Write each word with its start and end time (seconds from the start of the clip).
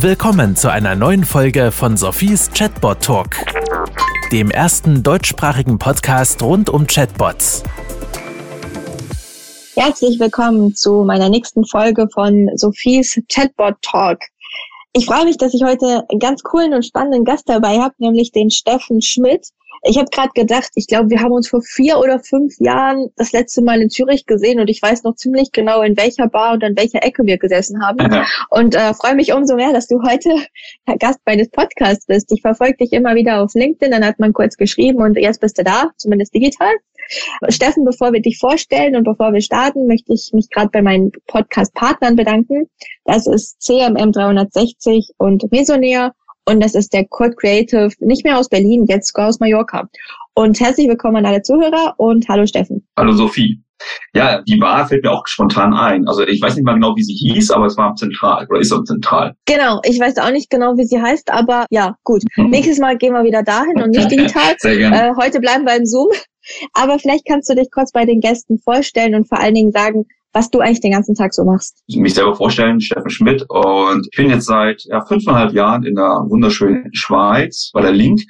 Willkommen 0.00 0.54
zu 0.56 0.70
einer 0.70 0.94
neuen 0.94 1.24
Folge 1.24 1.72
von 1.72 1.96
Sophies 1.96 2.50
Chatbot 2.52 3.00
Talk, 3.02 3.36
dem 4.30 4.50
ersten 4.50 5.02
deutschsprachigen 5.02 5.78
Podcast 5.78 6.42
rund 6.42 6.68
um 6.68 6.86
Chatbots. 6.86 7.62
Herzlich 9.74 10.20
willkommen 10.20 10.74
zu 10.74 11.02
meiner 11.04 11.30
nächsten 11.30 11.64
Folge 11.64 12.08
von 12.12 12.50
Sophies 12.56 13.18
Chatbot 13.30 13.80
Talk. 13.80 14.18
Ich 14.92 15.06
freue 15.06 15.24
mich, 15.24 15.38
dass 15.38 15.54
ich 15.54 15.62
heute 15.64 16.04
einen 16.10 16.20
ganz 16.20 16.42
coolen 16.42 16.74
und 16.74 16.84
spannenden 16.84 17.24
Gast 17.24 17.48
dabei 17.48 17.78
habe, 17.78 17.94
nämlich 17.96 18.32
den 18.32 18.50
Steffen 18.50 19.00
Schmidt. 19.00 19.48
Ich 19.88 19.98
habe 19.98 20.10
gerade 20.10 20.30
gedacht, 20.34 20.70
ich 20.74 20.88
glaube, 20.88 21.10
wir 21.10 21.20
haben 21.20 21.30
uns 21.30 21.48
vor 21.48 21.62
vier 21.62 21.98
oder 21.98 22.18
fünf 22.18 22.58
Jahren 22.58 23.08
das 23.16 23.32
letzte 23.32 23.62
Mal 23.62 23.80
in 23.80 23.88
Zürich 23.88 24.26
gesehen 24.26 24.58
und 24.58 24.68
ich 24.68 24.82
weiß 24.82 25.04
noch 25.04 25.14
ziemlich 25.14 25.52
genau, 25.52 25.82
in 25.82 25.96
welcher 25.96 26.26
Bar 26.26 26.54
und 26.54 26.64
an 26.64 26.76
welcher 26.76 27.04
Ecke 27.04 27.24
wir 27.24 27.38
gesessen 27.38 27.80
haben. 27.86 28.12
Ja. 28.12 28.26
Und 28.50 28.74
äh, 28.74 28.94
freue 28.94 29.14
mich 29.14 29.32
umso 29.32 29.54
mehr, 29.54 29.72
dass 29.72 29.86
du 29.86 30.02
heute 30.02 30.30
Gast 30.98 31.20
meines 31.24 31.50
Podcasts 31.50 32.06
bist. 32.06 32.32
Ich 32.32 32.40
verfolge 32.40 32.78
dich 32.78 32.92
immer 32.92 33.14
wieder 33.14 33.40
auf 33.40 33.54
LinkedIn, 33.54 33.92
dann 33.92 34.04
hat 34.04 34.18
man 34.18 34.32
kurz 34.32 34.56
geschrieben 34.56 35.02
und 35.02 35.16
jetzt 35.16 35.40
bist 35.40 35.56
du 35.58 35.62
da, 35.62 35.90
zumindest 35.96 36.34
digital. 36.34 36.72
Steffen, 37.48 37.84
bevor 37.84 38.12
wir 38.12 38.20
dich 38.20 38.38
vorstellen 38.38 38.96
und 38.96 39.04
bevor 39.04 39.32
wir 39.32 39.40
starten, 39.40 39.86
möchte 39.86 40.12
ich 40.12 40.30
mich 40.32 40.50
gerade 40.50 40.70
bei 40.70 40.82
meinen 40.82 41.12
Podcast-Partnern 41.28 42.16
bedanken. 42.16 42.68
Das 43.04 43.28
ist 43.28 43.62
CMM 43.62 44.10
360 44.10 45.12
und 45.16 45.50
Mesonair 45.52 46.12
und 46.48 46.62
das 46.62 46.74
ist 46.74 46.92
der 46.92 47.04
Kurt 47.04 47.36
Creative, 47.36 47.90
nicht 48.00 48.24
mehr 48.24 48.38
aus 48.38 48.48
Berlin, 48.48 48.86
jetzt 48.88 49.08
sogar 49.08 49.28
aus 49.28 49.40
Mallorca. 49.40 49.88
Und 50.34 50.58
herzlich 50.60 50.88
willkommen 50.88 51.16
an 51.16 51.26
alle 51.26 51.42
Zuhörer 51.42 51.94
und 51.98 52.28
hallo 52.28 52.46
Steffen. 52.46 52.86
Hallo 52.96 53.12
Sophie. 53.12 53.60
Ja, 54.14 54.40
die 54.42 54.56
Bar 54.56 54.86
fällt 54.88 55.04
mir 55.04 55.10
auch 55.10 55.26
spontan 55.26 55.74
ein. 55.74 56.08
Also 56.08 56.26
ich 56.26 56.40
weiß 56.40 56.54
nicht 56.54 56.64
mal 56.64 56.74
genau, 56.74 56.94
wie 56.96 57.02
sie 57.02 57.14
hieß, 57.14 57.50
aber 57.50 57.66
es 57.66 57.76
war 57.76 57.94
zentral 57.96 58.46
oder 58.48 58.60
ist 58.60 58.72
am 58.72 58.86
zentral. 58.86 59.34
Genau, 59.44 59.80
ich 59.84 60.00
weiß 60.00 60.16
auch 60.18 60.30
nicht 60.30 60.48
genau, 60.48 60.76
wie 60.76 60.84
sie 60.84 61.00
heißt, 61.00 61.30
aber 61.30 61.66
ja, 61.70 61.96
gut. 62.04 62.22
Mhm. 62.36 62.50
Nächstes 62.50 62.78
Mal 62.78 62.96
gehen 62.96 63.12
wir 63.12 63.24
wieder 63.24 63.42
dahin 63.42 63.82
und 63.82 63.90
nicht 63.90 64.10
digital. 64.10 64.54
Sehr 64.58 64.76
gerne. 64.76 65.08
Äh, 65.08 65.12
heute 65.16 65.40
bleiben 65.40 65.64
wir 65.66 65.76
im 65.76 65.84
Zoom. 65.84 66.08
Aber 66.74 66.98
vielleicht 67.00 67.26
kannst 67.26 67.50
du 67.50 67.54
dich 67.54 67.70
kurz 67.72 67.90
bei 67.90 68.04
den 68.04 68.20
Gästen 68.20 68.58
vorstellen 68.60 69.16
und 69.16 69.28
vor 69.28 69.40
allen 69.40 69.54
Dingen 69.54 69.72
sagen, 69.72 70.06
was 70.36 70.50
du 70.50 70.60
eigentlich 70.60 70.82
den 70.82 70.92
ganzen 70.92 71.14
Tag 71.14 71.32
so 71.32 71.44
machst. 71.44 71.82
Mich 71.88 72.12
selber 72.12 72.34
vorstellen, 72.34 72.78
Steffen 72.78 73.08
Schmidt. 73.08 73.46
Und 73.48 74.06
ich 74.10 74.16
bin 74.18 74.28
jetzt 74.28 74.44
seit 74.44 74.84
ja, 74.84 75.02
fünfeinhalb 75.02 75.54
Jahren 75.54 75.82
in 75.84 75.94
der 75.94 76.26
wunderschönen 76.28 76.94
Schweiz 76.94 77.70
bei 77.72 77.80
der 77.80 77.92
Link 77.92 78.20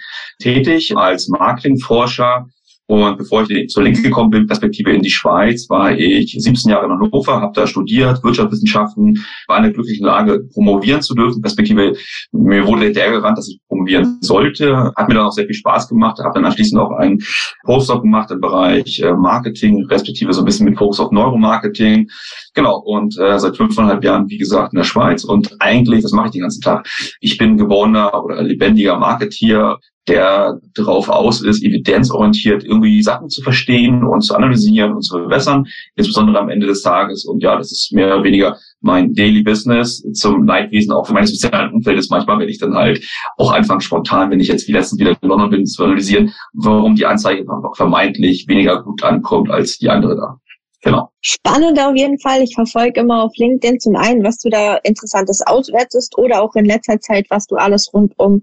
tätig 0.41 0.97
als 0.97 1.27
Marketingforscher 1.27 2.47
und 2.89 3.19
bevor 3.19 3.49
ich 3.49 3.69
zur 3.69 3.83
Linke 3.83 4.03
gekommen 4.03 4.31
bin, 4.31 4.47
Perspektive 4.47 4.93
in 4.93 5.03
die 5.03 5.11
Schweiz, 5.11 5.69
war 5.69 5.97
ich 5.97 6.37
17 6.39 6.71
Jahre 6.71 6.87
in 6.87 6.93
Hannover, 6.93 7.41
habe 7.41 7.53
da 7.53 7.67
studiert, 7.67 8.23
Wirtschaftswissenschaften, 8.23 9.25
war 9.49 9.57
in 9.59 9.65
der 9.65 9.73
glücklichen 9.73 10.07
Lage, 10.07 10.45
promovieren 10.53 11.03
zu 11.03 11.15
dürfen. 11.15 11.43
Perspektive, 11.43 11.95
mir 12.31 12.67
wurde 12.67 12.93
der 12.93 13.11
gerannt, 13.11 13.39
dass 13.39 13.49
ich 13.49 13.59
promovieren 13.69 14.19
sollte. 14.21 14.93
Hat 14.97 15.09
mir 15.09 15.15
dann 15.15 15.27
auch 15.27 15.33
sehr 15.33 15.47
viel 15.47 15.55
Spaß 15.55 15.89
gemacht, 15.89 16.19
habe 16.21 16.35
dann 16.35 16.45
anschließend 16.45 16.81
auch 16.81 16.93
einen 16.93 17.19
Postdoc 17.65 18.03
gemacht 18.03 18.31
im 18.31 18.41
Bereich 18.41 19.01
äh, 19.01 19.13
Marketing, 19.15 19.85
respektive 19.87 20.33
so 20.33 20.43
ein 20.43 20.45
bisschen 20.45 20.67
mit 20.67 20.79
Fokus 20.79 21.01
auf 21.01 21.11
Neuromarketing. 21.11 22.09
Genau, 22.55 22.79
und 22.79 23.19
äh, 23.19 23.39
seit 23.41 23.57
fünfeinhalb 23.57 24.05
Jahren, 24.05 24.29
wie 24.29 24.39
gesagt, 24.39 24.73
in 24.73 24.77
der 24.77 24.85
Schweiz. 24.85 25.25
Und 25.25 25.57
eigentlich, 25.59 26.03
das 26.03 26.13
mache 26.13 26.27
ich 26.27 26.33
den 26.33 26.43
ganzen 26.43 26.63
Tag. 26.63 26.89
Ich 27.21 27.37
bin 27.37 27.57
geborener 27.57 28.25
oder 28.25 28.43
lebendiger 28.43 28.97
Marketeer, 28.97 29.79
der 30.09 30.61
darauf 30.75 31.09
aus 31.09 31.43
ist, 31.43 31.63
evidenzorientiert 31.63 32.65
irgendwie 32.65 33.03
Sachen 33.03 33.29
zu 33.29 33.43
verstehen 33.43 34.05
und 34.05 34.21
zu 34.21 34.35
analysieren 34.35 34.95
und 34.95 35.03
zu 35.03 35.19
verbessern, 35.19 35.67
insbesondere 35.97 36.39
am 36.39 36.49
Ende 36.49 36.67
des 36.67 36.83
Tages. 36.83 37.25
Und 37.25 37.43
ja, 37.43 37.57
das 37.57 37.73
ist 37.73 37.93
mehr 37.93 38.07
oder 38.07 38.25
weniger 38.25 38.57
mein 38.81 39.15
Daily 39.15 39.43
Business 39.43 40.03
zum 40.13 40.45
Leidwesen 40.45 40.93
auch 40.93 41.07
für 41.07 41.13
mein 41.13 41.27
sozialen 41.27 41.73
Umfeld 41.73 41.99
ist 41.99 42.11
manchmal, 42.11 42.39
wenn 42.39 42.49
ich 42.49 42.59
dann 42.59 42.75
halt 42.75 43.05
auch 43.37 43.53
anfange 43.53 43.81
spontan, 43.81 44.31
wenn 44.31 44.41
ich 44.41 44.49
jetzt 44.49 44.69
wie 44.69 44.73
letztens 44.73 45.01
wieder 45.01 45.17
in 45.21 45.29
London 45.29 45.51
bin, 45.51 45.67
zu 45.67 45.85
analysieren, 45.85 46.33
warum 46.55 46.95
die 46.95 47.07
Anzeige 47.07 47.45
vermeintlich 47.75 48.47
weniger 48.49 48.83
gut 48.83 49.03
ankommt 49.03 49.51
als 49.51 49.79
die 49.79 49.91
andere 49.91 50.17
da. 50.17 50.37
Genau. 50.83 51.11
Spannend 51.21 51.81
auf 51.81 51.97
jeden 51.97 52.19
Fall. 52.21 52.43
Ich 52.43 52.55
verfolge 52.55 53.01
immer 53.01 53.25
auf 53.25 53.33
LinkedIn 53.37 53.81
zum 53.81 53.97
einen, 53.97 54.23
was 54.23 54.39
du 54.39 54.51
da 54.51 54.77
Interessantes 54.85 55.43
auswertest 55.45 56.17
oder 56.17 56.41
auch 56.41 56.55
in 56.55 56.65
letzter 56.65 57.01
Zeit, 57.01 57.27
was 57.29 57.47
du 57.47 57.57
alles 57.57 57.93
rund 57.93 58.13
um 58.19 58.43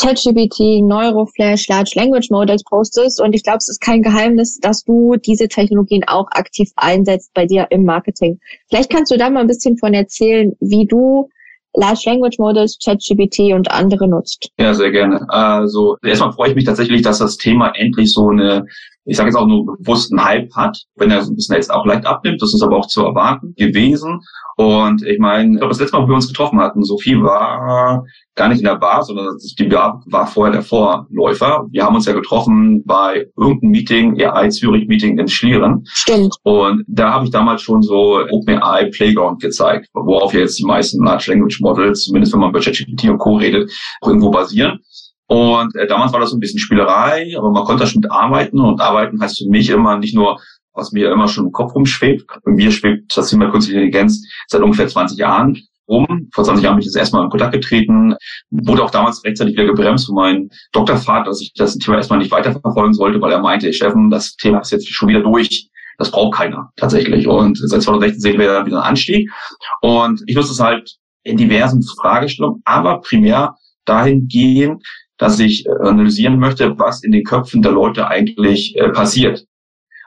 ChatGPT, 0.00 0.82
Neuroflash, 0.82 1.68
Large 1.68 1.92
Language 1.94 2.30
Models 2.30 2.64
postest. 2.64 3.20
Und 3.20 3.34
ich 3.34 3.42
glaube, 3.42 3.58
es 3.58 3.68
ist 3.68 3.80
kein 3.80 4.02
Geheimnis, 4.02 4.58
dass 4.60 4.82
du 4.84 5.16
diese 5.16 5.46
Technologien 5.46 6.04
auch 6.06 6.26
aktiv 6.30 6.70
einsetzt 6.76 7.32
bei 7.34 7.44
dir 7.44 7.66
im 7.70 7.84
Marketing. 7.84 8.40
Vielleicht 8.68 8.90
kannst 8.90 9.12
du 9.12 9.18
da 9.18 9.28
mal 9.28 9.40
ein 9.40 9.46
bisschen 9.46 9.76
von 9.76 9.92
erzählen, 9.92 10.52
wie 10.60 10.86
du 10.86 11.28
Large 11.74 12.02
Language 12.06 12.38
Models, 12.38 12.78
ChatGPT 12.82 13.52
und 13.52 13.70
andere 13.70 14.08
nutzt. 14.08 14.50
Ja, 14.58 14.74
sehr 14.74 14.90
gerne. 14.90 15.24
Also 15.28 15.96
erstmal 16.02 16.32
freue 16.32 16.50
ich 16.50 16.56
mich 16.56 16.64
tatsächlich, 16.64 17.02
dass 17.02 17.18
das 17.18 17.36
Thema 17.36 17.70
endlich 17.76 18.12
so 18.12 18.28
eine 18.28 18.64
ich 19.04 19.16
sage 19.16 19.28
jetzt 19.28 19.36
auch 19.36 19.46
nur 19.46 19.76
bewussten 19.78 20.22
Hype 20.22 20.54
hat, 20.54 20.78
wenn 20.96 21.10
er 21.10 21.22
so 21.22 21.32
ein 21.32 21.36
bisschen 21.36 21.56
jetzt 21.56 21.72
auch 21.72 21.86
leicht 21.86 22.06
abnimmt. 22.06 22.42
Das 22.42 22.54
ist 22.54 22.62
aber 22.62 22.76
auch 22.76 22.86
zu 22.86 23.04
erwarten 23.04 23.54
gewesen. 23.56 24.20
Und 24.56 25.02
ich 25.06 25.18
meine, 25.18 25.52
ich 25.52 25.58
glaube, 25.58 25.70
das 25.70 25.80
letzte 25.80 25.96
Mal, 25.96 26.04
wo 26.04 26.08
wir 26.08 26.14
uns 26.16 26.28
getroffen 26.28 26.60
hatten, 26.60 26.84
Sophie 26.84 27.16
war 27.16 28.04
gar 28.34 28.48
nicht 28.48 28.58
in 28.58 28.66
der 28.66 28.76
Bar, 28.76 29.02
sondern 29.02 29.34
die 29.58 29.64
Bar 29.64 30.02
war 30.06 30.26
vorher 30.26 30.52
der 30.52 30.62
Vorläufer. 30.62 31.66
Wir 31.70 31.84
haben 31.84 31.94
uns 31.94 32.04
ja 32.04 32.12
getroffen 32.12 32.82
bei 32.84 33.26
irgendeinem 33.38 33.70
Meeting, 33.70 34.20
AI 34.20 34.48
Zürich 34.48 34.86
Meeting 34.86 35.18
in 35.18 35.28
Schlieren. 35.28 35.82
Stimmt. 35.86 36.36
Und 36.42 36.84
da 36.86 37.10
habe 37.10 37.24
ich 37.24 37.30
damals 37.30 37.62
schon 37.62 37.82
so 37.82 38.20
OpenAI 38.30 38.90
Playground 38.90 39.40
gezeigt, 39.40 39.88
worauf 39.94 40.34
ja 40.34 40.40
jetzt 40.40 40.58
die 40.58 40.66
meisten 40.66 41.02
Large 41.02 41.30
Language 41.30 41.60
Models, 41.60 42.04
zumindest 42.04 42.34
wenn 42.34 42.40
man 42.40 42.52
bei 42.52 42.60
ChatGPT 42.60 43.08
und 43.08 43.18
Co. 43.18 43.36
redet, 43.36 43.72
auch 44.02 44.08
irgendwo 44.08 44.30
basieren. 44.30 44.80
Und 45.30 45.76
äh, 45.76 45.86
damals 45.86 46.12
war 46.12 46.18
das 46.18 46.30
so 46.30 46.36
ein 46.36 46.40
bisschen 46.40 46.58
Spielerei, 46.58 47.34
aber 47.38 47.52
man 47.52 47.62
konnte 47.62 47.84
da 47.84 47.86
schon 47.86 48.04
arbeiten. 48.06 48.58
Und 48.58 48.80
arbeiten 48.80 49.20
heißt 49.22 49.38
für 49.38 49.48
mich 49.48 49.70
immer 49.70 49.96
nicht 49.96 50.12
nur, 50.12 50.40
was 50.72 50.90
mir 50.90 51.12
immer 51.12 51.28
schon 51.28 51.46
im 51.46 51.52
Kopf 51.52 51.72
rumschwebt. 51.72 52.26
Bei 52.44 52.50
mir 52.50 52.72
schwebt 52.72 53.16
das 53.16 53.30
Thema 53.30 53.48
künstliche 53.48 53.78
Intelligenz 53.78 54.26
seit 54.48 54.60
ungefähr 54.60 54.88
20 54.88 55.16
Jahren 55.18 55.56
rum. 55.88 56.28
Vor 56.34 56.42
20 56.42 56.64
Jahren 56.64 56.74
bin 56.74 56.80
ich 56.80 56.88
das 56.88 56.96
erstmal 56.96 57.22
in 57.22 57.30
Kontakt 57.30 57.52
getreten, 57.52 58.16
wurde 58.50 58.82
auch 58.82 58.90
damals 58.90 59.24
rechtzeitig 59.24 59.54
wieder 59.54 59.66
gebremst 59.66 60.06
von 60.06 60.16
meinem 60.16 60.50
Doktorvater, 60.72 61.26
dass 61.26 61.40
ich 61.40 61.52
das 61.54 61.76
Thema 61.76 61.98
erstmal 61.98 62.18
nicht 62.18 62.32
weiterverfolgen 62.32 62.92
sollte, 62.92 63.20
weil 63.20 63.30
er 63.30 63.40
meinte, 63.40 63.72
Steffen, 63.72 64.10
das 64.10 64.34
Thema 64.34 64.58
ist 64.58 64.72
jetzt 64.72 64.88
schon 64.88 65.08
wieder 65.08 65.20
durch. 65.20 65.70
Das 65.98 66.10
braucht 66.10 66.38
keiner 66.38 66.70
tatsächlich. 66.74 67.28
Und 67.28 67.56
seit 67.56 67.82
2016 67.82 68.20
sehen 68.20 68.40
wir 68.40 68.52
dann 68.52 68.66
wieder 68.66 68.78
einen 68.78 68.88
Anstieg. 68.88 69.30
Und 69.80 70.24
ich 70.26 70.34
nutze 70.34 70.50
es 70.50 70.58
halt 70.58 70.96
in 71.22 71.36
diversen 71.36 71.84
Fragestellungen, 71.84 72.62
aber 72.64 73.00
primär 73.00 73.54
dahingehend, 73.84 74.82
dass 75.20 75.38
ich 75.38 75.66
äh, 75.66 75.70
analysieren 75.82 76.38
möchte, 76.38 76.76
was 76.78 77.04
in 77.04 77.12
den 77.12 77.22
Köpfen 77.22 77.62
der 77.62 77.72
Leute 77.72 78.08
eigentlich 78.08 78.76
äh, 78.76 78.88
passiert. 78.88 79.46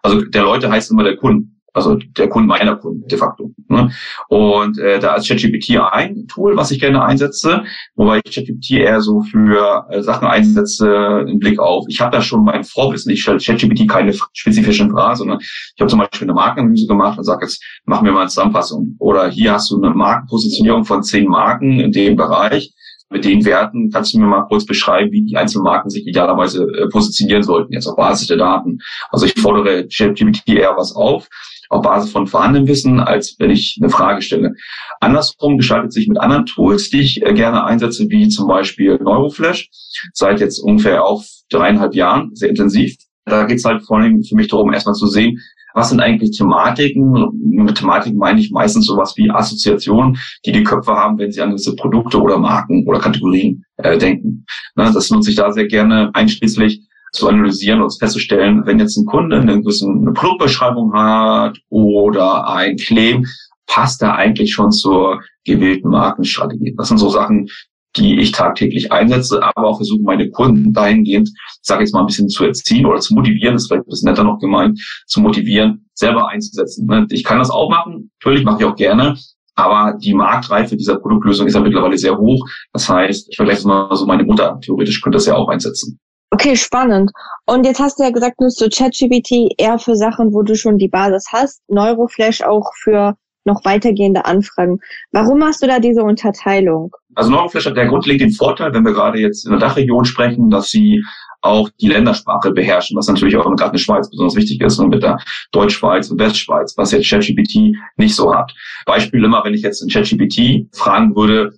Also 0.02 0.22
der 0.22 0.44
Leute 0.44 0.70
heißt 0.70 0.92
immer 0.92 1.04
der 1.04 1.16
Kunden. 1.16 1.52
Also 1.76 1.96
der 1.96 2.30
Kunden 2.30 2.50
meiner 2.50 2.76
Kunden 2.76 3.08
de 3.08 3.18
facto. 3.18 3.52
Ne? 3.68 3.90
Und 4.28 4.78
äh, 4.78 5.00
da 5.00 5.16
ist 5.16 5.28
ChatGPT 5.28 5.80
ein 5.80 6.28
Tool, 6.28 6.56
was 6.56 6.70
ich 6.70 6.80
gerne 6.80 7.04
einsetze, 7.04 7.64
wobei 7.96 8.22
ich 8.24 8.36
ChatGPT 8.36 8.72
eher 8.72 9.02
so 9.02 9.22
für 9.22 9.88
äh, 9.90 10.04
Sachen 10.04 10.28
einsetze 10.28 11.26
im 11.28 11.40
Blick 11.40 11.58
auf, 11.58 11.86
ich 11.88 12.00
habe 12.00 12.16
da 12.16 12.22
schon 12.22 12.44
mein 12.44 12.64
Vorwissen, 12.64 13.12
ich 13.12 13.24
stelle 13.24 13.40
ChatGPT 13.40 13.90
keine 13.90 14.14
spezifischen 14.34 14.92
Fragen, 14.92 15.16
sondern 15.16 15.40
ich 15.40 15.76
habe 15.80 15.90
zum 15.90 15.98
Beispiel 15.98 16.28
eine 16.28 16.36
Markenanalyse 16.36 16.86
gemacht 16.86 17.18
und 17.18 17.24
sage 17.24 17.46
jetzt, 17.46 17.64
mach 17.86 18.04
mir 18.04 18.12
mal 18.12 18.22
eine 18.22 18.30
Zusammenfassung. 18.30 18.96
Oder 19.00 19.30
hier 19.30 19.54
hast 19.54 19.72
du 19.72 19.82
eine 19.82 19.96
Markenpositionierung 19.96 20.86
von 20.86 21.02
zehn 21.02 21.28
Marken 21.28 21.80
in 21.80 21.92
dem 21.92 22.16
Bereich 22.16 22.72
mit 23.14 23.24
den 23.24 23.46
Werten 23.46 23.90
kannst 23.92 24.14
du 24.14 24.20
mir 24.20 24.26
mal 24.26 24.44
kurz 24.44 24.66
beschreiben, 24.66 25.12
wie 25.12 25.24
die 25.24 25.38
einzelnen 25.38 25.64
Marken 25.64 25.90
sich 25.90 26.06
idealerweise 26.06 26.64
äh, 26.64 26.88
positionieren 26.90 27.44
sollten, 27.44 27.72
jetzt 27.72 27.88
auf 27.88 27.96
Basis 27.96 28.28
der 28.28 28.38
Daten. 28.38 28.80
Also 29.12 29.26
ich 29.26 29.34
fordere 29.36 29.88
ChatGPT 29.88 30.50
eher 30.50 30.76
was 30.76 30.96
auf, 30.96 31.30
auf 31.70 31.82
Basis 31.82 32.12
von 32.12 32.28
vorhandenem 32.28 32.68
Wissen, 32.68 33.00
als 33.00 33.36
wenn 33.40 33.52
ich 33.52 33.78
eine 33.82 33.90
Frage 33.90 34.22
stelle. 34.22 34.56
Andersrum 35.00 35.58
gestaltet 35.58 35.94
sich 35.94 36.08
mit 36.08 36.20
anderen 36.20 36.46
Tools, 36.46 36.90
die 36.90 37.02
ich 37.02 37.22
äh, 37.24 37.34
gerne 37.34 37.64
einsetze, 37.64 38.10
wie 38.10 38.28
zum 38.28 38.48
Beispiel 38.48 38.98
Neuroflash, 38.98 39.70
seit 40.14 40.40
jetzt 40.40 40.60
ungefähr 40.60 41.06
auf 41.06 41.26
dreieinhalb 41.50 41.96
Jahren, 41.96 42.32
sehr 42.34 42.50
intensiv. 42.50 42.96
Da 43.26 43.46
geht 43.46 43.60
es 43.60 43.66
halt 43.66 43.84
vor 43.84 44.00
allem 44.00 44.22
für 44.24 44.36
mich 44.36 44.50
darum, 44.50 44.74
erstmal 44.74 44.96
zu 44.96 45.08
sehen, 45.08 45.40
was 45.74 45.90
sind 45.90 46.00
eigentlich 46.00 46.38
Thematiken? 46.38 47.30
Mit 47.42 47.78
Thematiken 47.78 48.18
meine 48.18 48.40
ich 48.40 48.52
meistens 48.52 48.86
sowas 48.86 49.14
wie 49.18 49.30
Assoziationen, 49.30 50.18
die 50.46 50.52
die 50.52 50.64
Köpfe 50.64 50.94
haben, 50.94 51.18
wenn 51.18 51.32
sie 51.32 51.42
an 51.42 51.56
diese 51.56 51.76
Produkte 51.76 52.22
oder 52.22 52.38
Marken 52.38 52.86
oder 52.88 53.00
Kategorien 53.00 53.64
äh, 53.78 53.98
denken. 53.98 54.46
Ne, 54.76 54.92
das 54.94 55.10
nutze 55.10 55.30
ich 55.30 55.36
da 55.36 55.52
sehr 55.52 55.68
gerne 55.68 56.12
einschließlich 56.14 56.82
zu 57.12 57.30
analysieren 57.30 57.82
und 57.82 57.98
festzustellen, 57.98 58.66
wenn 58.66 58.80
jetzt 58.80 58.98
ein 58.98 59.06
Kunde 59.06 59.40
eine 59.40 59.62
gewisse 59.62 59.88
Produktbeschreibung 60.14 60.94
hat 60.94 61.60
oder 61.70 62.48
ein 62.50 62.76
Claim, 62.78 63.26
passt 63.68 64.02
da 64.02 64.16
eigentlich 64.16 64.52
schon 64.54 64.72
zur 64.72 65.22
gewählten 65.46 65.90
Markenstrategie. 65.90 66.74
Das 66.76 66.88
sind 66.88 66.98
so 66.98 67.10
Sachen, 67.10 67.48
die 67.96 68.20
ich 68.20 68.32
tagtäglich 68.32 68.92
einsetze, 68.92 69.42
aber 69.44 69.68
auch 69.68 69.78
versuche, 69.78 70.02
meine 70.04 70.30
Kunden 70.30 70.74
dahingehend, 70.74 71.30
ich 71.30 71.60
sage 71.62 71.82
jetzt 71.82 71.94
mal 71.94 72.02
ein 72.02 72.08
bisschen 72.08 72.30
zu 72.30 72.44
erziehen 72.44 72.86
oder 72.86 73.00
zu 73.00 73.14
motivieren, 73.14 73.56
ist 73.56 73.68
vielleicht 73.68 73.86
ein 73.86 73.90
bisschen 73.90 74.10
netter 74.10 74.24
noch 74.24 74.40
gemeint, 74.40 74.80
zu 75.08 75.22
motivieren, 75.22 75.86
selber 75.94 76.30
einzusetzen. 76.30 76.88
Ne? 76.88 77.06
Ich 77.12 77.24
kann 77.24 77.40
das 77.40 77.52
auch 77.52 77.70
machen, 77.70 78.12
natürlich 78.20 78.44
mache 78.44 78.62
ich 78.62 78.66
auch 78.66 78.76
gerne, 78.76 79.16
Aber 79.56 79.98
die 80.00 80.14
Marktreife 80.14 80.76
dieser 80.76 80.98
Produktlösung 80.98 81.48
ist 81.48 81.54
ja 81.54 81.62
mittlerweile 81.62 81.98
sehr 81.98 82.18
hoch. 82.18 82.46
Das 82.74 82.90
heißt, 82.90 83.28
ich 83.30 83.36
vergleiche 83.36 83.68
mal 83.68 83.96
so 83.96 84.06
meine 84.06 84.24
Mutter, 84.24 84.60
theoretisch 84.62 85.02
könnte 85.02 85.18
das 85.18 85.28
ja 85.28 85.36
auch 85.36 85.48
einsetzen. 85.50 86.00
Okay, 86.32 86.56
spannend. 86.56 87.12
Und 87.46 87.64
jetzt 87.64 87.80
hast 87.80 88.00
du 88.00 88.04
ja 88.04 88.10
gesagt, 88.10 88.42
nutzt 88.42 88.60
du 88.60 88.68
ChatGPT 88.68 89.54
eher 89.60 89.78
für 89.78 89.96
Sachen, 89.96 90.34
wo 90.34 90.42
du 90.42 90.56
schon 90.56 90.80
die 90.80 90.88
Basis 90.88 91.26
hast, 91.32 91.62
Neuroflash 91.68 92.42
auch 92.42 92.72
für 92.82 93.16
noch 93.46 93.64
weitergehende 93.66 94.26
Anfragen. 94.26 94.80
Warum 95.12 95.40
machst 95.40 95.62
du 95.64 95.68
da 95.68 95.80
diese 95.80 96.02
Unterteilung? 96.02 96.92
Also 97.16 97.30
Neuroflash 97.30 97.66
hat 97.66 97.78
der 97.78 97.88
grundlegend 97.88 98.22
den 98.22 98.32
Vorteil, 98.32 98.74
wenn 98.74 98.86
wir 98.86 98.94
gerade 98.94 99.20
jetzt 99.20 99.46
in 99.46 99.52
der 99.52 99.60
Dachregion 99.60 100.06
sprechen, 100.06 100.50
dass 100.50 100.70
sie 100.70 101.04
auch 101.42 101.70
die 101.82 101.90
Ländersprache 101.90 102.52
beherrschen, 102.52 102.98
was 102.98 103.08
natürlich 103.08 103.36
auch 103.36 103.44
gerade 103.44 103.66
in 103.66 103.72
der 103.74 103.80
Schweiz 103.80 104.10
besonders 104.10 104.36
wichtig 104.36 104.62
ist 104.62 104.80
und 104.80 104.90
mit 104.90 105.04
der 105.04 105.18
Deutschschweiz 105.52 106.10
und 106.10 106.20
Westschweiz, 106.20 106.74
was 106.78 106.92
jetzt 106.92 107.10
ChatGPT 107.10 107.76
nicht 107.98 108.16
so 108.16 108.34
hat. 108.34 108.54
Beispiel 108.86 109.24
immer, 109.24 109.44
wenn 109.44 109.54
ich 109.54 109.62
jetzt 109.62 109.82
in 109.82 109.90
ChatGPT 109.90 110.74
fragen 110.74 111.16
würde, 111.16 111.52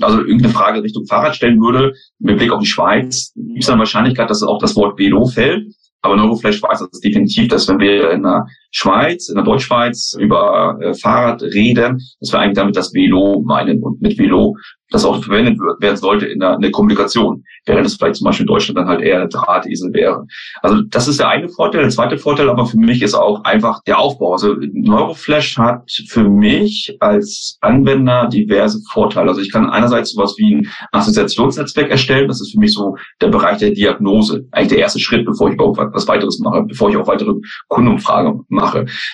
also 0.00 0.18
irgendeine 0.18 0.54
Frage 0.54 0.82
Richtung 0.82 1.06
Fahrrad 1.06 1.34
stellen 1.34 1.60
würde, 1.60 1.92
mit 2.18 2.38
Blick 2.38 2.52
auf 2.52 2.60
die 2.60 2.66
Schweiz, 2.66 3.32
gibt 3.34 3.60
es 3.60 3.66
dann 3.66 3.78
Wahrscheinlichkeit, 3.78 4.30
dass 4.30 4.42
auch 4.42 4.58
das 4.58 4.76
Wort 4.76 4.98
Velo 4.98 5.26
fällt. 5.26 5.66
Aber 6.02 6.16
Neuroflash 6.16 6.62
weiß 6.62 6.78
das 6.90 7.00
definitiv, 7.00 7.48
dass 7.48 7.68
wenn 7.68 7.78
wir 7.78 8.10
in 8.10 8.22
der 8.22 8.46
Schweiz, 8.72 9.28
in 9.28 9.36
der 9.36 9.44
Deutschschweiz 9.44 10.16
über 10.18 10.78
äh, 10.80 10.94
Fahrrad 10.94 11.42
reden, 11.42 12.00
dass 12.20 12.32
wir 12.32 12.40
eigentlich 12.40 12.56
damit 12.56 12.76
das 12.76 12.92
Velo 12.92 13.42
meinen 13.46 13.82
und 13.82 14.00
mit 14.00 14.18
Velo 14.18 14.56
das 14.92 15.04
auch 15.04 15.22
verwendet 15.22 15.58
wird, 15.58 15.80
werden 15.80 15.96
sollte 15.96 16.26
in 16.26 16.38
der, 16.38 16.54
in 16.54 16.60
der 16.60 16.70
Kommunikation, 16.70 17.42
während 17.66 17.86
es 17.86 17.96
vielleicht 17.96 18.16
zum 18.16 18.26
Beispiel 18.26 18.44
in 18.44 18.48
Deutschland 18.48 18.78
dann 18.78 18.88
halt 18.88 19.00
eher 19.00 19.26
Drahtesel 19.26 19.92
wäre. 19.92 20.26
Also 20.60 20.82
das 20.82 21.08
ist 21.08 21.18
der 21.18 21.28
eine 21.28 21.48
Vorteil. 21.48 21.82
Der 21.82 21.90
zweite 21.90 22.18
Vorteil 22.18 22.48
aber 22.48 22.66
für 22.66 22.76
mich 22.76 23.02
ist 23.02 23.14
auch 23.14 23.42
einfach 23.44 23.82
der 23.84 23.98
Aufbau. 23.98 24.32
Also 24.32 24.54
Neuroflash 24.72 25.56
hat 25.58 25.90
für 26.08 26.28
mich 26.28 26.96
als 27.00 27.58
Anwender 27.60 28.28
diverse 28.28 28.80
Vorteile. 28.92 29.30
Also 29.30 29.40
ich 29.40 29.50
kann 29.50 29.68
einerseits 29.70 30.12
sowas 30.12 30.34
wie 30.36 30.56
ein 30.56 30.68
Assoziationsnetzwerk 30.92 31.90
erstellen. 31.90 32.28
Das 32.28 32.40
ist 32.40 32.52
für 32.52 32.60
mich 32.60 32.74
so 32.74 32.96
der 33.20 33.28
Bereich 33.28 33.58
der 33.58 33.70
Diagnose. 33.70 34.46
Eigentlich 34.52 34.68
der 34.68 34.78
erste 34.78 35.00
Schritt, 35.00 35.24
bevor 35.24 35.48
ich 35.48 35.54
überhaupt 35.54 35.78
was 35.94 36.06
weiteres 36.06 36.38
mache, 36.40 36.62
bevor 36.62 36.90
ich 36.90 36.96
auch 36.96 37.06
weitere 37.06 37.32
Kundenumfragen 37.68 38.44
mache. 38.48 38.61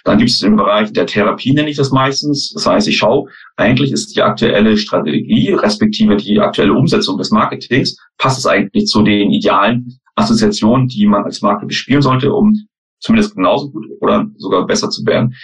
Dann 0.04 0.18
gibt 0.18 0.30
es 0.30 0.38
den 0.40 0.56
Bereich 0.56 0.92
der 0.92 1.06
Therapie, 1.06 1.52
nenne 1.52 1.70
ich 1.70 1.76
das 1.76 1.90
meistens. 1.90 2.52
Das 2.52 2.66
heißt, 2.66 2.88
ich 2.88 2.96
schaue, 2.96 3.30
eigentlich 3.56 3.92
ist 3.92 4.14
die 4.14 4.22
aktuelle 4.22 4.76
Strategie, 4.76 5.52
respektive 5.52 6.16
die 6.16 6.40
aktuelle 6.40 6.74
Umsetzung 6.74 7.18
des 7.18 7.30
Marketings, 7.30 7.96
passt 8.18 8.38
es 8.38 8.46
eigentlich 8.46 8.86
zu 8.86 9.02
den 9.02 9.30
idealen 9.30 9.98
Assoziationen, 10.16 10.88
die 10.88 11.06
man 11.06 11.24
als 11.24 11.42
Marke 11.42 11.66
bespielen 11.66 12.02
sollte, 12.02 12.32
um 12.32 12.54
zumindest 13.00 13.34
genauso 13.36 13.70
gut 13.70 13.86
oder 14.00 14.26
sogar 14.36 14.66
besser 14.66 14.90
zu 14.90 15.04
werden. 15.06 15.34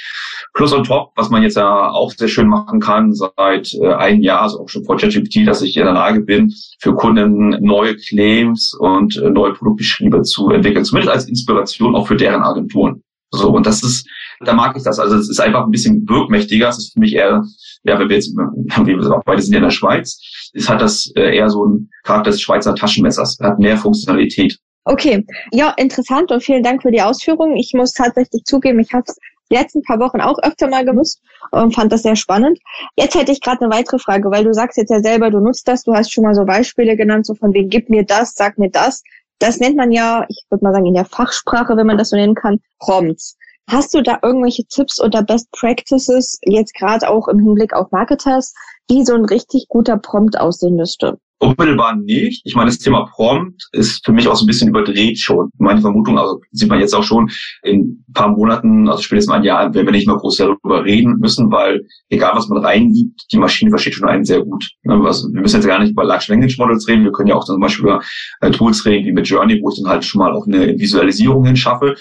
Plus 0.55 0.73
on 0.73 0.85
top, 0.85 1.13
was 1.17 1.31
man 1.31 1.43
jetzt 1.43 1.57
ja 1.57 1.91
auch 1.91 2.11
sehr 2.11 2.29
schön 2.29 2.49
machen 2.49 2.81
kann 2.81 3.13
seit 3.13 3.73
äh, 3.75 3.93
einem 3.95 4.23
Jahr, 4.23 4.43
also 4.43 4.61
auch 4.61 4.69
schon 4.69 4.85
vor 4.85 4.97
ChatGPT, 4.97 5.47
dass 5.47 5.63
ich 5.63 5.77
in 5.77 5.85
der 5.85 5.95
Lage 5.95 6.21
bin, 6.21 6.53
für 6.81 6.95
Kunden 6.95 7.51
neue 7.61 7.97
Claims 7.97 8.75
und 8.79 9.17
äh, 9.17 9.31
neue 9.31 9.53
Produktbeschriebe 9.53 10.23
zu 10.23 10.51
entwickeln, 10.51 10.85
zumindest 10.85 11.13
als 11.13 11.29
Inspiration 11.29 11.95
auch 11.95 12.07
für 12.07 12.17
deren 12.17 12.43
Agenturen. 12.43 13.03
So, 13.35 13.51
und 13.51 13.67
das 13.67 13.83
ist, 13.83 14.09
da 14.41 14.53
mag 14.53 14.77
ich 14.77 14.83
das. 14.83 14.99
Also 14.99 15.17
es 15.17 15.29
ist 15.29 15.41
einfach 15.41 15.65
ein 15.65 15.71
bisschen 15.71 16.09
wirkmächtiger. 16.09 16.69
Es 16.69 16.79
ist 16.79 16.93
für 16.95 17.01
mich 17.01 17.15
eher, 17.15 17.43
ja, 17.85 17.99
wenn 17.99 18.09
wir 18.09 18.17
jetzt, 18.17 18.31
wie 18.35 18.87
wir 18.87 19.03
sagen, 19.03 19.23
beide 19.25 19.43
sind 19.43 19.53
ja 19.53 19.59
in 19.59 19.65
der 19.65 19.71
Schweiz, 19.71 20.21
ist 20.53 20.69
hat 20.69 20.81
das 20.81 21.11
äh, 21.17 21.37
eher 21.37 21.51
so 21.51 21.67
ein 21.67 21.91
Charakter 22.03 22.31
des 22.31 22.41
Schweizer 22.41 22.75
Taschenmessers. 22.75 23.39
Hat 23.41 23.59
mehr 23.59 23.77
Funktionalität. 23.77 24.59
Okay, 24.87 25.25
ja, 25.51 25.71
interessant 25.79 26.31
und 26.31 26.43
vielen 26.43 26.63
Dank 26.63 26.83
für 26.83 26.91
die 26.91 27.01
Ausführungen. 27.01 27.57
Ich 27.57 27.73
muss 27.75 27.93
tatsächlich 27.93 28.45
zugeben, 28.45 28.81
ich 28.81 28.93
habe 28.93 29.05
es 29.07 29.17
die 29.51 29.57
letzten 29.57 29.83
paar 29.83 29.99
Wochen 29.99 30.21
auch 30.21 30.39
öfter 30.43 30.69
mal 30.69 30.85
genutzt 30.85 31.21
und 31.51 31.75
fand 31.75 31.93
das 31.93 32.03
sehr 32.03 32.17
spannend. 32.17 32.59
Jetzt 32.97 33.15
hätte 33.15 33.33
ich 33.33 33.41
gerade 33.41 33.63
eine 33.63 33.75
weitere 33.75 33.99
Frage, 33.99 34.31
weil 34.31 34.45
du 34.45 34.53
sagst 34.53 34.79
jetzt 34.79 34.91
ja 34.91 35.01
selber, 35.01 35.31
du 35.31 35.41
nutzt 35.41 35.69
das, 35.69 35.85
du 35.85 35.95
hast 35.95 36.13
schon 36.13 36.25
mal 36.25 36.35
so 36.35 36.45
Beispiele 36.45 36.97
genannt, 36.97 37.27
so 37.27 37.35
von 37.35 37.53
wegen, 37.55 37.69
gib 37.69 37.89
mir 37.89 38.05
das, 38.05 38.35
sag 38.35 38.59
mir 38.59 38.71
das. 38.71 39.03
Das 39.39 39.59
nennt 39.59 39.77
man 39.77 39.93
ja, 39.93 40.25
ich 40.29 40.45
würde 40.49 40.65
mal 40.65 40.73
sagen, 40.73 40.87
in 40.87 40.95
der 40.95 41.05
Fachsprache, 41.05 41.77
wenn 41.77 41.87
man 41.87 41.99
das 41.99 42.11
so 42.11 42.17
nennen 42.17 42.35
kann, 42.35 42.61
Prompts. 42.79 43.37
Hast 43.71 43.95
du 43.95 44.03
da 44.03 44.19
irgendwelche 44.23 44.65
Tipps 44.67 45.01
oder 45.01 45.23
Best 45.23 45.51
Practices, 45.53 46.39
jetzt 46.45 46.75
gerade 46.75 47.09
auch 47.09 47.29
im 47.29 47.39
Hinblick 47.39 47.73
auf 47.73 47.91
Marketers, 47.93 48.53
wie 48.89 49.05
so 49.05 49.15
ein 49.15 49.25
richtig 49.25 49.67
guter 49.69 49.97
Prompt 49.97 50.39
aussehen 50.39 50.77
müsste? 50.77 51.19
Unmittelbar 51.41 51.97
nicht. 51.97 52.43
Ich 52.45 52.55
meine, 52.55 52.71
das 52.71 52.79
Thema 52.79 53.07
Prompt 53.07 53.69
ist 53.73 54.05
für 54.05 54.13
mich 54.13 54.29
auch 54.29 54.37
so 54.37 54.45
ein 54.45 54.47
bisschen 54.47 54.69
überdreht 54.69 55.19
schon. 55.19 55.51
Meine 55.59 55.81
Vermutung, 55.81 56.19
also 56.19 56.41
sieht 56.53 56.69
man 56.69 56.79
jetzt 56.79 56.95
auch 56.95 57.03
schon 57.03 57.29
in 57.63 58.05
ein 58.09 58.13
paar 58.15 58.29
Monaten, 58.29 58.89
also 58.89 59.03
spätestens 59.03 59.35
ein 59.35 59.45
Jahr, 59.45 59.75
werden 59.75 59.87
wir 59.87 59.93
nicht 59.93 60.07
mehr 60.07 60.17
groß 60.17 60.37
darüber 60.37 60.85
reden 60.85 61.17
müssen, 61.19 61.51
weil 61.51 61.83
egal 62.09 62.37
was 62.37 62.49
man 62.49 62.65
reingibt, 62.65 63.27
die 63.33 63.39
Maschine 63.39 63.71
versteht 63.71 63.95
schon 63.95 64.09
einen 64.09 64.25
sehr 64.25 64.43
gut. 64.43 64.65
Also 64.87 65.29
wir 65.33 65.41
müssen 65.41 65.57
jetzt 65.57 65.67
gar 65.67 65.81
nicht 65.81 65.91
über 65.91 66.05
Large 66.05 66.27
Language 66.29 66.57
Models 66.59 66.87
reden, 66.89 67.05
wir 67.05 67.13
können 67.13 67.29
ja 67.29 67.35
auch 67.35 67.45
zum 67.45 67.61
Beispiel 67.61 67.87
über 67.87 68.01
äh, 68.41 68.51
Tools 68.51 68.85
reden 68.87 69.07
wie 69.07 69.13
mit 69.13 69.27
Journey, 69.27 69.61
wo 69.61 69.71
ich 69.71 69.83
dann 69.83 69.91
halt 69.91 70.05
schon 70.05 70.21
mal 70.21 70.33
auch 70.33 70.47
eine 70.47 70.79
Visualisierung 70.79 71.45
hinschaffe. 71.45 71.95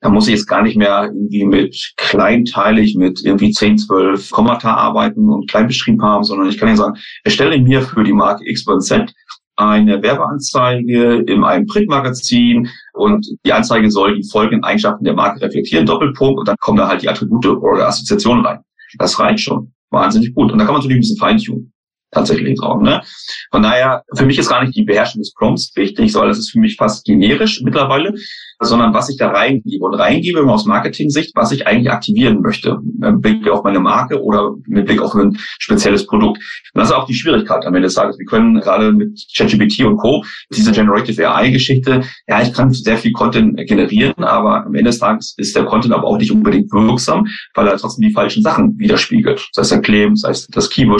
Da 0.00 0.10
muss 0.10 0.28
ich 0.28 0.34
jetzt 0.34 0.46
gar 0.46 0.62
nicht 0.62 0.76
mehr 0.76 1.04
irgendwie 1.06 1.44
mit 1.44 1.94
kleinteilig 1.96 2.94
mit 2.96 3.20
irgendwie 3.24 3.50
10, 3.50 3.78
12 3.78 4.30
Kommata 4.30 4.74
arbeiten 4.74 5.28
und 5.28 5.50
klein 5.50 5.66
beschrieben 5.66 6.02
haben, 6.02 6.22
sondern 6.22 6.48
ich 6.48 6.58
kann 6.58 6.68
ja 6.68 6.76
sagen, 6.76 6.98
erstelle 7.24 7.58
mir 7.58 7.82
für 7.82 8.04
die 8.04 8.12
Marke 8.12 8.48
X, 8.48 8.66
Y, 8.66 8.80
Z 8.80 9.12
eine 9.56 10.00
Werbeanzeige 10.00 11.24
in 11.26 11.42
einem 11.42 11.66
Printmagazin 11.66 12.68
und 12.92 13.26
die 13.44 13.52
Anzeige 13.52 13.90
soll 13.90 14.14
die 14.14 14.28
folgenden 14.30 14.62
Eigenschaften 14.62 15.04
der 15.04 15.14
Marke 15.14 15.40
reflektieren, 15.40 15.84
Doppelpunkt, 15.84 16.38
und 16.38 16.46
dann 16.46 16.56
kommen 16.60 16.78
da 16.78 16.86
halt 16.86 17.02
die 17.02 17.08
Attribute 17.08 17.46
oder 17.46 17.88
Assoziationen 17.88 18.46
rein. 18.46 18.60
Das 18.98 19.18
reicht 19.18 19.40
schon. 19.40 19.72
Wahnsinnig 19.90 20.32
gut. 20.34 20.52
Und 20.52 20.58
da 20.58 20.64
kann 20.64 20.74
man 20.74 20.82
natürlich 20.82 20.98
ein 20.98 21.00
bisschen 21.00 21.18
feintunen 21.18 21.72
tatsächlich 22.10 22.60
auch. 22.62 22.80
Ne? 22.80 23.02
Von 23.50 23.62
daher, 23.62 24.02
für 24.16 24.24
mich 24.24 24.38
ist 24.38 24.48
gar 24.48 24.62
nicht 24.62 24.76
die 24.76 24.84
Beherrschung 24.84 25.20
des 25.20 25.34
Prompts 25.34 25.72
wichtig, 25.76 26.12
sondern 26.12 26.30
das 26.30 26.38
ist 26.38 26.50
für 26.50 26.60
mich 26.60 26.76
fast 26.76 27.04
generisch 27.04 27.60
mittlerweile, 27.62 28.14
sondern 28.60 28.92
was 28.94 29.08
ich 29.08 29.16
da 29.16 29.30
reingebe 29.30 29.84
und 29.84 29.94
reingebe 29.94 30.40
aus 30.50 30.66
Marketing-Sicht, 30.66 31.32
was 31.34 31.52
ich 31.52 31.66
eigentlich 31.66 31.90
aktivieren 31.90 32.40
möchte, 32.40 32.78
mit 32.82 33.22
Blick 33.22 33.48
auf 33.48 33.62
meine 33.62 33.80
Marke 33.80 34.22
oder 34.22 34.54
mit 34.66 34.86
Blick 34.86 35.00
auf 35.00 35.14
ein 35.14 35.38
spezielles 35.58 36.06
Produkt. 36.06 36.38
Und 36.74 36.80
das 36.80 36.88
ist 36.88 36.94
auch 36.94 37.06
die 37.06 37.14
Schwierigkeit 37.14 37.64
am 37.64 37.74
Ende 37.74 37.86
des 37.86 37.94
Tages. 37.94 38.18
Wir 38.18 38.26
können 38.26 38.60
gerade 38.60 38.92
mit 38.92 39.20
ChatGPT 39.36 39.84
und 39.84 39.96
Co. 39.96 40.24
diese 40.54 40.72
Generative 40.72 41.28
AI-Geschichte, 41.28 42.02
ja, 42.26 42.42
ich 42.42 42.52
kann 42.52 42.72
sehr 42.72 42.96
viel 42.96 43.12
Content 43.12 43.56
generieren, 43.66 44.24
aber 44.24 44.66
am 44.66 44.74
Ende 44.74 44.90
des 44.90 44.98
Tages 44.98 45.34
ist 45.36 45.54
der 45.54 45.64
Content 45.64 45.94
aber 45.94 46.04
auch 46.04 46.18
nicht 46.18 46.32
unbedingt 46.32 46.72
wirksam, 46.72 47.26
weil 47.54 47.68
er 47.68 47.76
trotzdem 47.76 48.08
die 48.08 48.12
falschen 48.12 48.42
Sachen 48.42 48.78
widerspiegelt. 48.78 49.48
Sei 49.52 49.62
es 49.62 49.68
der 49.68 49.80
Claim, 49.80 50.16
sei 50.16 50.30
es 50.30 50.46
das 50.48 50.68
Keyword, 50.70 50.98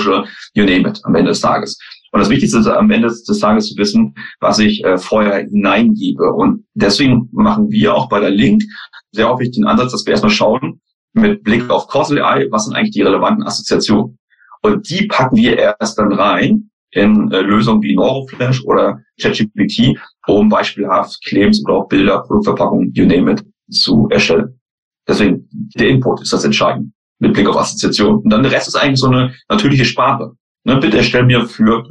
you 0.55 0.65
name 0.65 0.89
it 0.89 1.01
am 1.05 1.15
Ende 1.15 1.31
des 1.31 1.41
Tages. 1.41 1.79
Und 2.13 2.21
das 2.21 2.31
Wichtigste 2.31 2.59
ist 2.59 2.67
am 2.67 2.91
Ende 2.91 3.09
des 3.09 3.39
Tages 3.39 3.69
zu 3.69 3.77
wissen, 3.77 4.15
was 4.41 4.59
ich 4.59 4.85
äh, 4.85 4.99
vorher 4.99 5.39
hineingebe. 5.45 6.33
Und 6.33 6.65
deswegen 6.75 7.29
machen 7.33 7.71
wir 7.71 7.95
auch 7.95 8.09
bei 8.09 8.21
der 8.21 8.31
Link 8.31 8.63
sehr 9.13 9.29
häufig 9.29 9.51
den 9.51 9.67
Ansatz, 9.67 9.93
dass 9.93 10.07
wir 10.07 10.13
erstmal 10.13 10.33
schauen, 10.33 10.81
mit 11.13 11.43
Blick 11.43 11.69
auf 11.71 11.89
Causal 11.89 12.23
AI, 12.23 12.47
was 12.51 12.67
sind 12.67 12.75
eigentlich 12.75 12.93
die 12.93 13.03
relevanten 13.03 13.45
Assoziationen? 13.45 14.19
Und 14.63 14.89
die 14.91 15.07
packen 15.07 15.37
wir 15.37 15.59
erst 15.59 15.99
dann 15.99 16.13
rein 16.13 16.71
in 16.91 17.31
äh, 17.33 17.41
Lösungen 17.41 17.83
wie 17.83 17.95
Neuroflash 17.95 18.65
oder 18.65 19.01
ChatGPT, 19.21 19.99
um 20.27 20.49
beispielhaft 20.49 21.23
Claims 21.25 21.63
oder 21.65 21.75
auch 21.75 21.89
Bilder, 21.89 22.23
Produktverpackungen, 22.23 22.93
you 22.95 23.07
name 23.07 23.33
it, 23.33 23.45
zu 23.71 24.09
erstellen. 24.11 24.59
Deswegen, 25.07 25.49
der 25.51 25.89
Input 25.89 26.23
ist 26.23 26.33
das 26.33 26.45
Entscheidende 26.45 26.91
mit 27.19 27.33
Blick 27.33 27.49
auf 27.49 27.57
Assoziationen. 27.57 28.23
Und 28.23 28.31
dann 28.31 28.43
der 28.43 28.53
Rest 28.53 28.69
ist 28.69 28.77
eigentlich 28.77 29.01
so 29.01 29.09
eine 29.09 29.35
natürliche 29.49 29.85
Sprache. 29.85 30.33
Ne, 30.69 30.77
bitte 30.77 30.99
erstell 30.99 31.25
mir 31.25 31.47
für 31.47 31.83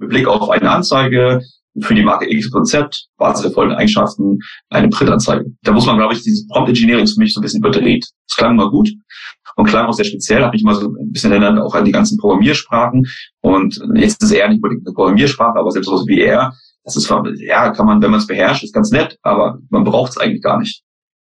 mit 0.00 0.08
Blick 0.08 0.26
auf 0.26 0.50
eine 0.50 0.68
Anzeige 0.68 1.40
für 1.82 1.94
die 1.94 2.02
Marke 2.02 2.28
X 2.28 2.50
Z, 2.64 3.06
Basis 3.16 3.42
der 3.42 3.52
folgenden 3.52 3.78
Eigenschaften, 3.78 4.40
eine 4.70 4.88
Printanzeige. 4.88 5.44
Da 5.62 5.70
muss 5.70 5.86
man, 5.86 5.96
glaube 5.96 6.14
ich, 6.14 6.22
dieses 6.22 6.48
Prompt 6.48 6.68
Engineering 6.68 7.06
für 7.06 7.20
mich 7.20 7.32
so 7.32 7.38
ein 7.38 7.42
bisschen 7.42 7.60
überdreht. 7.60 8.04
Das 8.28 8.36
klang 8.38 8.56
mal 8.56 8.70
gut 8.70 8.90
und 9.54 9.66
klang 9.66 9.86
auch 9.86 9.92
sehr 9.92 10.04
speziell, 10.04 10.42
habe 10.42 10.56
ich 10.56 10.64
mal 10.64 10.74
so 10.74 10.88
ein 10.88 11.12
bisschen 11.12 11.30
erinnert 11.30 11.60
auch 11.60 11.76
an 11.76 11.84
die 11.84 11.92
ganzen 11.92 12.18
Programmiersprachen. 12.18 13.06
Und 13.40 13.80
jetzt 13.94 14.20
ist 14.20 14.24
es 14.24 14.32
eher 14.32 14.48
nicht 14.48 14.56
unbedingt 14.56 14.84
eine 14.84 14.92
Programmiersprache, 14.92 15.56
aber 15.56 15.70
selbst 15.70 15.86
so 15.86 16.04
wie 16.08 16.22
er, 16.22 16.54
das 16.82 16.96
ist, 16.96 17.08
ja, 17.36 17.70
kann 17.70 17.86
man, 17.86 18.02
wenn 18.02 18.10
man 18.10 18.18
es 18.18 18.26
beherrscht, 18.26 18.64
ist 18.64 18.74
ganz 18.74 18.90
nett, 18.90 19.16
aber 19.22 19.60
man 19.70 19.84
braucht 19.84 20.10
es 20.10 20.18
eigentlich 20.18 20.42
gar 20.42 20.58
nicht. 20.58 20.82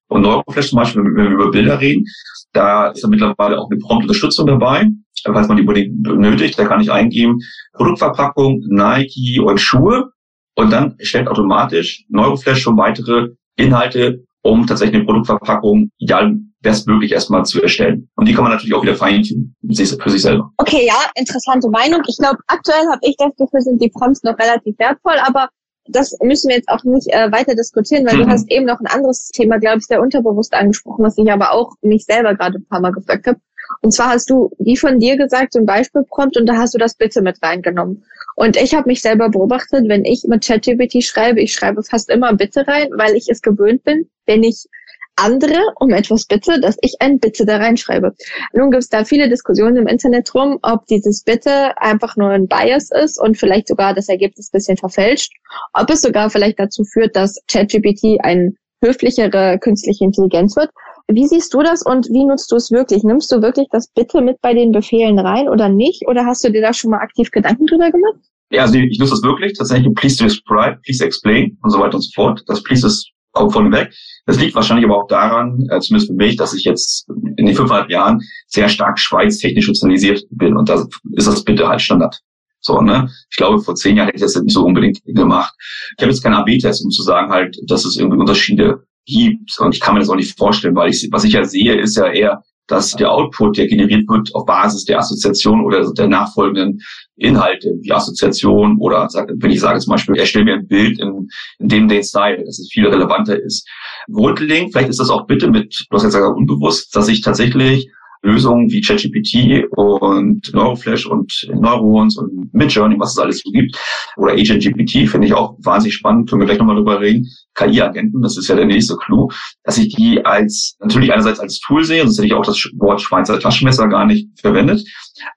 Und 0.09 0.21
Neuroflash 0.21 0.69
zum 0.69 0.77
Beispiel, 0.77 1.03
wenn 1.03 1.15
wir 1.15 1.31
über 1.31 1.51
Bilder 1.51 1.79
reden, 1.79 2.05
da 2.51 2.89
ist 2.89 3.01
ja 3.01 3.09
mittlerweile 3.09 3.59
auch 3.59 3.69
eine 3.69 3.79
Prompt-Unterstützung 3.79 4.47
dabei 4.47 4.87
falls 5.31 5.47
man 5.47 5.57
die 5.57 5.63
unbedingt 5.63 6.03
benötigt, 6.03 6.57
da 6.59 6.65
kann 6.65 6.81
ich 6.81 6.91
eingeben, 6.91 7.39
Produktverpackung, 7.73 8.61
Nike 8.67 9.39
und 9.39 9.59
Schuhe 9.59 10.11
und 10.55 10.71
dann 10.71 10.95
stellt 10.99 11.27
automatisch 11.27 12.05
Neuroflash 12.09 12.61
schon 12.61 12.77
weitere 12.77 13.29
Inhalte, 13.55 14.25
um 14.41 14.67
tatsächlich 14.67 14.95
eine 14.95 15.05
Produktverpackung 15.05 15.89
ideal 15.97 16.35
bestmöglich 16.61 17.11
erstmal 17.11 17.43
zu 17.45 17.61
erstellen. 17.61 18.09
Und 18.15 18.27
die 18.27 18.33
kann 18.33 18.43
man 18.43 18.53
natürlich 18.53 18.73
auch 18.73 18.83
wieder 18.83 18.95
feintunen 18.95 19.55
für 19.61 20.09
sich 20.09 20.21
selber. 20.21 20.49
Okay, 20.57 20.85
ja, 20.87 20.95
interessante 21.15 21.69
Meinung. 21.69 22.01
Ich 22.07 22.17
glaube, 22.17 22.37
aktuell 22.47 22.85
habe 22.89 22.99
ich 23.01 23.15
das 23.17 23.35
Gefühl, 23.35 23.61
sind 23.61 23.81
die 23.81 23.89
Prompts 23.89 24.23
noch 24.23 24.37
relativ 24.37 24.77
wertvoll, 24.79 25.17
aber 25.25 25.49
das 25.87 26.17
müssen 26.21 26.49
wir 26.49 26.55
jetzt 26.55 26.69
auch 26.69 26.83
nicht 26.83 27.07
äh, 27.11 27.31
weiter 27.31 27.55
diskutieren, 27.55 28.05
weil 28.05 28.17
mhm. 28.17 28.23
du 28.23 28.27
hast 28.29 28.49
eben 28.49 28.65
noch 28.65 28.79
ein 28.79 28.87
anderes 28.87 29.29
Thema, 29.29 29.57
glaube 29.57 29.79
ich, 29.79 29.85
sehr 29.85 30.01
unterbewusst 30.01 30.53
angesprochen, 30.53 31.03
was 31.03 31.17
ich 31.17 31.31
aber 31.31 31.51
auch 31.51 31.73
mich 31.81 32.05
selber 32.05 32.35
gerade 32.35 32.59
ein 32.59 32.65
paar 32.65 32.81
Mal 32.81 32.91
gefragt 32.91 33.27
habe. 33.27 33.39
Und 33.81 33.91
zwar 33.91 34.09
hast 34.09 34.29
du, 34.29 34.51
wie 34.59 34.77
von 34.77 34.99
dir 34.99 35.17
gesagt, 35.17 35.53
so 35.53 35.59
ein 35.59 35.65
Beispielprompt 35.65 36.37
und 36.37 36.45
da 36.45 36.55
hast 36.55 36.73
du 36.73 36.77
das 36.77 36.95
Bitte 36.95 37.21
mit 37.21 37.41
reingenommen. 37.41 38.05
Und 38.35 38.57
ich 38.57 38.73
habe 38.73 38.87
mich 38.87 39.01
selber 39.01 39.29
beobachtet, 39.29 39.87
wenn 39.87 40.05
ich 40.05 40.23
mit 40.27 40.45
ChatGPT 40.45 41.03
schreibe, 41.03 41.41
ich 41.41 41.53
schreibe 41.53 41.83
fast 41.83 42.09
immer 42.09 42.33
Bitte 42.33 42.67
rein, 42.67 42.89
weil 42.95 43.15
ich 43.15 43.29
es 43.29 43.41
gewöhnt 43.41 43.83
bin, 43.83 44.09
wenn 44.25 44.43
ich 44.43 44.65
andere 45.15 45.59
um 45.79 45.91
etwas 45.91 46.25
bitte, 46.25 46.59
dass 46.59 46.77
ich 46.81 46.95
ein 46.99 47.19
Bitte 47.19 47.45
da 47.45 47.57
reinschreibe. 47.57 48.13
Nun 48.53 48.71
gibt 48.71 48.83
es 48.83 48.89
da 48.89 49.05
viele 49.05 49.29
Diskussionen 49.29 49.77
im 49.77 49.87
Internet 49.87 50.29
drum, 50.31 50.59
ob 50.61 50.85
dieses 50.87 51.23
Bitte 51.23 51.77
einfach 51.77 52.15
nur 52.15 52.29
ein 52.29 52.47
Bias 52.47 52.89
ist 52.91 53.19
und 53.19 53.37
vielleicht 53.37 53.67
sogar 53.67 53.93
das 53.93 54.09
Ergebnis 54.09 54.49
bisschen 54.49 54.77
verfälscht, 54.77 55.31
ob 55.73 55.89
es 55.89 56.01
sogar 56.01 56.29
vielleicht 56.29 56.59
dazu 56.59 56.83
führt, 56.83 57.15
dass 57.15 57.39
ChatGPT 57.47 58.19
ein 58.23 58.55
höflichere 58.83 59.59
künstliche 59.59 60.03
Intelligenz 60.03 60.55
wird. 60.55 60.69
Wie 61.07 61.27
siehst 61.27 61.53
du 61.53 61.61
das 61.61 61.83
und 61.83 62.07
wie 62.09 62.25
nutzt 62.25 62.51
du 62.51 62.55
es 62.55 62.71
wirklich? 62.71 63.03
Nimmst 63.03 63.31
du 63.31 63.41
wirklich 63.41 63.67
das 63.71 63.87
Bitte 63.87 64.21
mit 64.21 64.39
bei 64.41 64.53
den 64.53 64.71
Befehlen 64.71 65.19
rein 65.19 65.49
oder 65.49 65.69
nicht? 65.69 66.07
Oder 66.07 66.25
hast 66.25 66.43
du 66.43 66.51
dir 66.51 66.61
da 66.61 66.73
schon 66.73 66.91
mal 66.91 66.99
aktiv 66.99 67.29
Gedanken 67.31 67.65
drüber 67.65 67.91
gemacht? 67.91 68.19
Ja, 68.51 68.63
also 68.63 68.75
ich 68.75 68.99
nutze 68.99 69.11
das 69.11 69.23
wirklich 69.23 69.53
tatsächlich. 69.53 69.93
Please 69.95 70.23
describe, 70.23 70.79
please 70.83 71.03
explain 71.03 71.57
und 71.61 71.71
so 71.71 71.79
weiter 71.79 71.95
und 71.95 72.01
so 72.01 72.11
fort. 72.13 72.43
Das 72.47 72.61
Please 72.63 72.85
ist 72.85 73.12
kommt 73.33 73.53
von 73.53 73.71
weg. 73.71 73.93
Das 74.25 74.39
liegt 74.39 74.55
wahrscheinlich 74.55 74.85
aber 74.85 75.03
auch 75.03 75.07
daran, 75.07 75.67
äh, 75.69 75.79
zumindest 75.79 76.11
für 76.11 76.15
mich, 76.15 76.37
dass 76.37 76.53
ich 76.53 76.63
jetzt 76.63 77.07
in 77.35 77.45
den 77.45 77.55
fünfeinhalb 77.55 77.89
Jahren 77.89 78.21
sehr 78.47 78.69
stark 78.69 78.97
schweiztechnisch 78.99 79.65
sozialisiert 79.65 80.23
bin 80.31 80.55
und 80.55 80.69
da 80.69 80.85
ist 81.15 81.27
das 81.27 81.43
bitte 81.43 81.67
halt 81.67 81.81
Standard. 81.81 82.19
So, 82.61 82.79
ne? 82.79 83.09
Ich 83.29 83.35
glaube, 83.35 83.59
vor 83.59 83.75
zehn 83.75 83.97
Jahren 83.97 84.07
hätte 84.07 84.17
ich 84.17 84.21
das 84.21 84.41
nicht 84.41 84.53
so 84.53 84.63
unbedingt 84.63 84.99
gemacht. 85.03 85.53
Ich 85.97 86.01
habe 86.01 86.11
jetzt 86.11 86.23
keinen 86.23 86.35
AB-Test, 86.35 86.85
um 86.85 86.91
zu 86.91 87.03
sagen 87.03 87.29
halt, 87.29 87.57
dass 87.67 87.83
es 87.83 87.97
irgendwie 87.97 88.17
Unterschiede 88.17 88.85
gibt. 89.05 89.59
Und 89.59 89.75
ich 89.75 89.81
kann 89.81 89.95
mir 89.95 89.99
das 89.99 90.09
auch 90.09 90.15
nicht 90.15 90.37
vorstellen, 90.37 90.75
weil 90.75 90.89
ich, 90.89 91.09
was 91.11 91.25
ich 91.25 91.33
ja 91.33 91.43
sehe, 91.43 91.75
ist 91.75 91.97
ja 91.97 92.07
eher, 92.07 92.41
dass 92.73 92.93
der 92.93 93.11
Output, 93.11 93.57
der 93.57 93.67
generiert 93.67 94.09
wird 94.09 94.33
auf 94.33 94.45
Basis 94.47 94.83
der 94.85 94.97
Assoziation 94.97 95.63
oder 95.63 95.93
der 95.93 96.07
nachfolgenden 96.07 96.81
Inhalte, 97.17 97.71
wie 97.81 97.91
Assoziation 97.91 98.77
oder 98.79 99.07
wenn 99.37 99.51
ich 99.51 99.59
sage 99.59 99.79
zum 99.79 99.91
Beispiel, 99.91 100.17
erstelle 100.17 100.45
mir 100.45 100.55
ein 100.55 100.67
Bild 100.67 100.99
in, 100.99 101.29
in 101.59 101.67
dem 101.67 101.87
den 101.87 102.03
Style, 102.03 102.43
dass 102.43 102.57
es 102.57 102.71
viel 102.71 102.87
relevanter 102.87 103.39
ist. 103.39 103.67
Grundlegend, 104.11 104.71
vielleicht 104.71 104.89
ist 104.89 104.99
das 104.99 105.11
auch 105.11 105.27
bitte 105.27 105.51
mit, 105.51 105.85
du 105.87 105.95
hast 105.95 106.03
jetzt 106.03 106.15
gesagt, 106.15 106.35
unbewusst, 106.35 106.95
dass 106.95 107.07
ich 107.07 107.21
tatsächlich 107.21 107.91
Lösungen 108.23 108.71
wie 108.71 108.81
ChatGPT 108.81 109.65
und 109.71 110.53
Neuroflash 110.53 111.05
und 111.05 111.47
Neurons 111.53 112.17
und 112.17 112.53
Midjourney, 112.53 112.97
was 112.97 113.11
es 113.11 113.19
alles 113.19 113.41
so 113.43 113.51
gibt, 113.51 113.77
oder 114.17 114.33
AgentGPT, 114.33 115.09
finde 115.09 115.27
ich 115.27 115.33
auch 115.33 115.57
wahnsinnig 115.59 115.95
spannend, 115.95 116.29
können 116.29 116.41
wir 116.41 116.45
gleich 116.45 116.57
nochmal 116.57 116.77
drüber 116.77 117.01
reden. 117.01 117.27
KI-Agenten, 117.55 118.21
das 118.21 118.37
ist 118.37 118.47
ja 118.47 118.55
der 118.55 118.65
nächste 118.65 118.95
Clou, 118.95 119.29
dass 119.63 119.77
ich 119.77 119.93
die 119.93 120.23
als, 120.25 120.77
natürlich 120.79 121.11
einerseits 121.11 121.39
als 121.39 121.59
Tool 121.59 121.83
sehe, 121.83 122.03
sonst 122.03 122.17
hätte 122.17 122.27
ich 122.27 122.33
auch 122.33 122.45
das 122.45 122.57
Wort 122.77 123.01
Schweizer 123.01 123.39
Taschenmesser 123.39 123.87
gar 123.89 124.05
nicht 124.05 124.29
verwendet, 124.39 124.83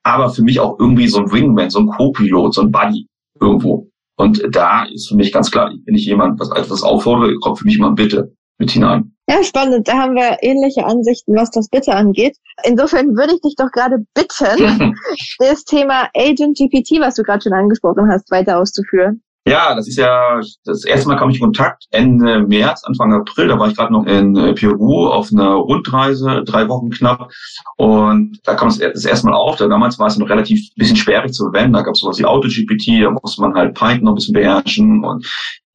aber 0.05 0.31
für 0.31 0.43
mich 0.43 0.61
auch 0.61 0.79
irgendwie 0.79 1.09
so 1.09 1.19
ein 1.19 1.33
Wingman, 1.33 1.71
so 1.71 1.81
ein 1.81 1.89
Co-Pilot, 1.89 2.55
so 2.55 2.63
ein 2.63 2.71
Buddy 2.71 3.07
irgendwo. 3.41 3.91
Und 4.17 4.43
da 4.51 4.85
ist 4.85 5.09
für 5.09 5.17
mich 5.17 5.33
ganz 5.33 5.51
klar, 5.51 5.73
wenn 5.85 5.95
ich 5.95 6.07
jemand 6.07 6.41
was 6.41 6.51
etwas 6.53 6.83
auffordere, 6.83 7.35
kommt 7.41 7.59
für 7.59 7.67
mich 7.67 7.79
mal 7.79 7.91
Bitte 7.91 8.33
mit 8.59 8.71
hinein. 8.71 9.16
Ja, 9.29 9.43
spannend. 9.43 9.89
Da 9.89 9.95
haben 9.95 10.15
wir 10.15 10.39
ähnliche 10.43 10.87
Ansichten, 10.87 11.35
was 11.35 11.51
das 11.51 11.69
Bitte 11.69 11.93
angeht. 11.93 12.37
Insofern 12.65 13.17
würde 13.17 13.35
ich 13.35 13.41
dich 13.41 13.55
doch 13.57 13.71
gerade 13.73 13.97
bitten, 14.15 14.95
das 15.39 15.65
Thema 15.65 16.09
Agent 16.15 16.57
GPT, 16.57 17.01
was 17.01 17.17
du 17.17 17.23
gerade 17.23 17.43
schon 17.43 17.53
angesprochen 17.53 18.09
hast, 18.09 18.31
weiter 18.31 18.59
auszuführen. 18.59 19.23
Ja, 19.49 19.77
das 19.77 19.87
ist 19.87 19.97
ja 19.97 20.41
das 20.65 20.85
erste 20.85 21.09
Mal 21.09 21.17
kam 21.17 21.31
ich 21.31 21.37
in 21.37 21.43
Kontakt 21.43 21.85
Ende 21.93 22.41
März, 22.41 22.83
Anfang 22.83 23.13
April. 23.13 23.47
Da 23.47 23.57
war 23.57 23.69
ich 23.69 23.77
gerade 23.77 23.93
noch 23.93 24.05
in 24.05 24.35
äh, 24.35 24.55
Peru 24.55 25.07
auf 25.07 25.31
einer 25.31 25.55
Rundreise, 25.55 26.43
drei 26.45 26.69
Wochen 26.69 26.91
knapp. 26.91 27.31
Und 27.77 28.41
da 28.43 28.55
kam 28.55 28.69
es 28.69 28.79
das 28.79 29.05
erste 29.05 29.29
Mal 29.29 29.37
auf. 29.37 29.57
Damals 29.57 30.01
war 30.01 30.09
es 30.09 30.19
noch 30.19 30.29
relativ 30.29 30.75
bisschen 30.75 30.97
schwierig 30.97 31.33
zu 31.33 31.45
verwenden. 31.45 31.75
Da 31.75 31.83
gab 31.83 31.95
es 31.95 32.01
sowas 32.01 32.19
wie 32.19 32.25
Auto-GPT, 32.25 33.05
da 33.05 33.11
musste 33.11 33.41
man 33.41 33.55
halt 33.55 33.75
Python 33.75 34.03
noch 34.03 34.13
ein 34.13 34.17
bisschen 34.17 34.35
beherrschen. 34.35 35.05
Und 35.05 35.25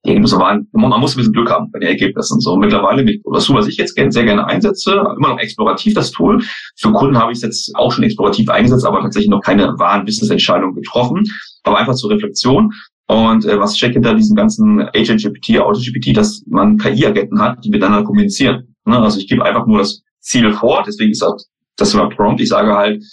die 0.03 0.09
Ergebnisse 0.09 0.37
waren, 0.39 0.67
man 0.71 0.99
muss 0.99 1.13
ein 1.13 1.17
bisschen 1.17 1.33
Glück 1.33 1.51
haben 1.51 1.71
bei 1.71 1.79
den 1.79 1.89
Ergebnissen. 1.89 2.39
So 2.39 2.57
mittlerweile, 2.57 3.05
das 3.31 3.45
Tool, 3.45 3.57
was 3.57 3.67
ich 3.67 3.77
jetzt 3.77 3.95
sehr 3.95 4.25
gerne 4.25 4.47
einsetze, 4.47 4.93
immer 5.15 5.29
noch 5.29 5.39
explorativ 5.39 5.93
das 5.93 6.11
Tool. 6.11 6.41
Für 6.75 6.91
Kunden 6.91 7.17
habe 7.17 7.31
ich 7.31 7.37
es 7.37 7.43
jetzt 7.43 7.75
auch 7.75 7.91
schon 7.91 8.03
explorativ 8.03 8.49
eingesetzt, 8.49 8.85
aber 8.85 9.01
tatsächlich 9.01 9.29
noch 9.29 9.41
keine 9.41 9.77
wahren 9.77 10.05
Business-Entscheidungen 10.05 10.73
getroffen. 10.73 11.23
Aber 11.63 11.77
einfach 11.77 11.93
zur 11.93 12.09
Reflexion. 12.09 12.73
Und 13.07 13.45
äh, 13.45 13.59
was 13.59 13.77
steckt 13.77 13.93
hinter 13.93 14.15
diesem 14.15 14.35
ganzen 14.35 14.81
Agent-GPT, 14.81 15.59
Auto-GPT, 15.59 16.15
dass 16.15 16.43
man 16.47 16.77
KI-Agenten 16.77 17.39
hat, 17.39 17.63
die 17.63 17.69
miteinander 17.69 18.03
kommunizieren. 18.03 18.73
Ne? 18.85 18.97
Also 18.97 19.19
ich 19.19 19.27
gebe 19.27 19.45
einfach 19.45 19.67
nur 19.67 19.79
das 19.79 20.01
Ziel 20.19 20.51
vor, 20.53 20.83
deswegen 20.87 21.11
ist 21.11 21.21
das, 21.21 21.49
das 21.75 21.93
immer 21.93 22.09
Prompt. 22.09 22.41
Ich 22.41 22.49
sage 22.49 22.73
halt, 22.73 23.03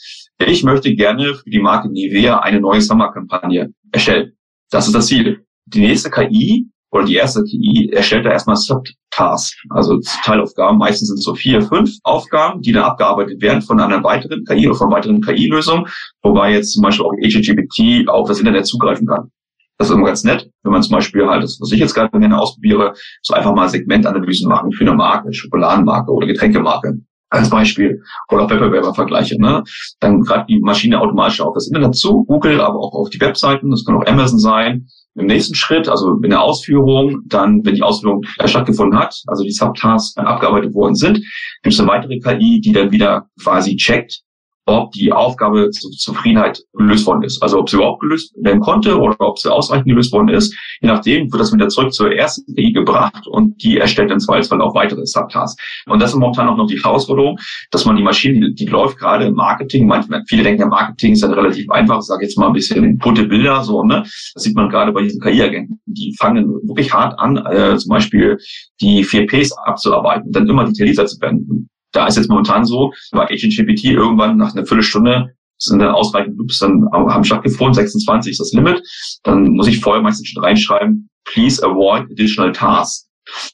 ich 0.47 0.63
möchte 0.63 0.95
gerne 0.95 1.35
für 1.35 1.51
die 1.51 1.59
Marke 1.59 1.91
Nivea 1.91 2.39
eine 2.39 2.61
neue 2.61 2.81
Summer-Kampagne 2.81 3.73
erstellen. 3.91 4.33
Das 4.71 4.87
ist 4.87 4.95
das 4.95 5.09
Ziel. 5.09 5.45
Die 5.67 5.81
nächste 5.81 6.11
KI 6.11 6.71
oder 6.91 7.05
die 7.05 7.17
erste 7.17 7.43
KI 7.45 7.91
erstellt 7.93 8.25
da 8.25 8.31
erstmal 8.31 8.57
Subtasks, 8.57 9.57
also 9.71 9.99
Teilaufgaben. 10.25 10.79
Meistens 10.79 11.09
sind 11.09 11.23
so 11.23 11.35
vier, 11.35 11.63
fünf 11.63 11.91
Aufgaben, 12.03 12.63
die 12.63 12.73
dann 12.73 12.85
abgearbeitet 12.85 13.43
werden 13.43 13.63
von 13.63 13.81
einer 13.81 14.03
weiteren 14.03 14.45
KI 14.45 14.69
oder 14.69 14.77
von 14.77 14.91
weiteren 14.91 15.21
KI-Lösungen, 15.21 15.87
wobei 16.23 16.53
jetzt 16.53 16.73
zum 16.73 16.83
Beispiel 16.83 17.05
auch 17.07 17.13
HGPT 17.13 18.09
auf 18.09 18.29
das 18.29 18.39
Internet 18.39 18.67
zugreifen 18.67 19.07
kann. 19.07 19.31
Das 19.77 19.89
ist 19.89 19.95
immer 19.95 20.07
ganz 20.07 20.25
nett, 20.25 20.51
wenn 20.65 20.73
man 20.73 20.83
zum 20.83 20.97
Beispiel 20.97 21.27
halt, 21.27 21.45
das, 21.45 21.59
was 21.61 21.71
ich 21.71 21.79
jetzt 21.79 21.95
gerade 21.95 22.11
gerne 22.19 22.41
ausprobiere, 22.41 22.95
so 23.23 23.35
einfach 23.35 23.55
mal 23.55 23.69
Segmentanalysen 23.69 24.49
machen 24.49 24.73
für 24.73 24.85
eine 24.85 24.95
Marke, 24.95 25.33
Schokoladenmarke 25.33 26.11
oder 26.11 26.27
Getränkemarke 26.27 26.99
als 27.31 27.51
Beispiel 27.51 28.03
oder 28.31 28.45
auch 28.45 28.51
Wettbewerber 28.51 28.95
vergleiche. 28.95 29.41
Ne? 29.41 29.63
Dann 30.01 30.23
greift 30.23 30.49
die 30.49 30.59
Maschine 30.61 31.01
automatisch 31.01 31.41
auf 31.41 31.55
das 31.55 31.69
Internet 31.69 31.95
zu, 31.95 32.25
Google, 32.25 32.61
aber 32.61 32.79
auch 32.79 32.95
auf 32.95 33.11
die 33.11 33.21
Webseiten, 33.21 33.71
das 33.71 33.85
kann 33.85 33.97
auch 33.97 34.07
Amazon 34.07 34.39
sein, 34.39 34.89
im 35.19 35.27
nächsten 35.27 35.55
Schritt, 35.55 35.89
also 35.89 36.15
in 36.23 36.31
der 36.31 36.43
Ausführung, 36.43 37.23
dann, 37.27 37.65
wenn 37.65 37.75
die 37.75 37.83
Ausführung 37.83 38.23
stattgefunden 38.45 38.99
hat, 38.99 39.21
also 39.27 39.43
die 39.43 39.51
Subtasks 39.51 40.17
abgearbeitet 40.17 40.75
worden 40.75 40.95
sind, 40.95 41.17
gibt 41.63 41.75
es 41.75 41.81
eine 41.81 41.89
weitere 41.89 42.19
KI, 42.19 42.61
die 42.61 42.73
dann 42.73 42.93
wieder 42.93 43.27
quasi 43.43 43.77
checkt, 43.77 44.23
ob 44.69 44.93
die 44.93 45.13
Aufgabe 45.13 45.71
zur 45.71 45.91
Zufriedenheit 45.93 46.63
gelöst 46.75 47.07
worden 47.07 47.23
ist. 47.23 47.43
Also 47.43 47.59
ob 47.59 47.71
sie 47.71 47.77
überhaupt 47.77 48.01
gelöst 48.01 48.35
werden 48.37 48.61
konnte 48.61 48.99
oder 48.99 49.17
ob 49.21 49.39
sie 49.39 49.51
ausreichend 49.51 49.87
gelöst 49.87 50.13
worden 50.13 50.29
ist. 50.29 50.55
Je 50.81 50.89
nachdem 50.89 51.33
wird 51.33 51.41
das 51.41 51.53
wieder 51.53 51.69
zurück 51.69 51.93
zur 51.93 52.13
ersten 52.13 52.55
KI 52.55 52.73
gebracht 52.73 53.27
und 53.27 53.63
die 53.63 53.79
erstellt 53.79 54.11
dann 54.11 54.21
zweifelsfall 54.21 54.61
auch 54.61 54.75
weitere 54.75 55.05
Subtasks. 55.07 55.61
Und 55.87 56.01
das 56.01 56.11
ist 56.11 56.17
momentan 56.17 56.49
auch 56.49 56.57
noch 56.57 56.67
die 56.67 56.81
Herausforderung, 56.83 57.39
dass 57.71 57.85
man 57.85 57.97
die 57.97 58.03
Maschine, 58.03 58.49
die, 58.49 58.55
die 58.55 58.67
läuft 58.67 58.99
gerade 58.99 59.27
im 59.27 59.35
Marketing, 59.35 59.87
manchmal, 59.87 60.23
viele 60.29 60.43
denken 60.43 60.61
ja, 60.61 60.67
Marketing 60.67 61.13
ist 61.13 61.23
dann 61.23 61.33
relativ 61.33 61.71
einfach, 61.71 61.99
ich 61.99 62.07
sage 62.07 62.25
jetzt 62.25 62.39
mal 62.39 62.49
ein 62.49 62.53
bisschen 62.53 62.99
bunte 62.99 63.25
Bilder, 63.25 63.63
so, 63.63 63.83
ne? 63.83 64.03
Das 64.35 64.43
sieht 64.43 64.55
man 64.55 64.69
gerade 64.69 64.93
bei 64.93 65.03
diesen 65.03 65.21
KI-Agenten. 65.21 65.81
Die 65.87 66.15
fangen 66.19 66.47
wirklich 66.63 66.93
hart 66.93 67.19
an, 67.19 67.37
äh, 67.37 67.77
zum 67.77 67.91
Beispiel 67.91 68.39
die 68.81 69.05
4Ps 69.05 69.53
abzuarbeiten, 69.65 70.33
dann 70.33 70.49
immer 70.49 70.65
detaillierter 70.65 71.07
zu 71.07 71.21
werden 71.21 71.69
da 71.93 72.07
ist 72.07 72.17
jetzt 72.17 72.29
momentan 72.29 72.65
so, 72.65 72.93
bei 73.13 73.25
Agent 73.25 73.57
GPT 73.57 73.85
irgendwann 73.85 74.37
nach 74.37 74.55
einer 74.55 74.67
Viertelstunde 74.67 75.35
sind 75.59 75.81
dann 75.81 75.91
ausreichend 75.91 76.37
Loops 76.39 76.61
dann 76.61 76.87
haben 76.93 77.25
stattgefunden, 77.25 77.75
26 77.75 78.33
ist 78.33 78.41
das 78.41 78.53
Limit. 78.53 78.81
Dann 79.25 79.51
muss 79.51 79.67
ich 79.67 79.81
vorher 79.81 80.03
meistens 80.03 80.29
schon 80.29 80.43
reinschreiben, 80.43 81.09
please 81.25 81.63
avoid 81.65 82.05
additional 82.11 82.53
tasks. 82.53 83.07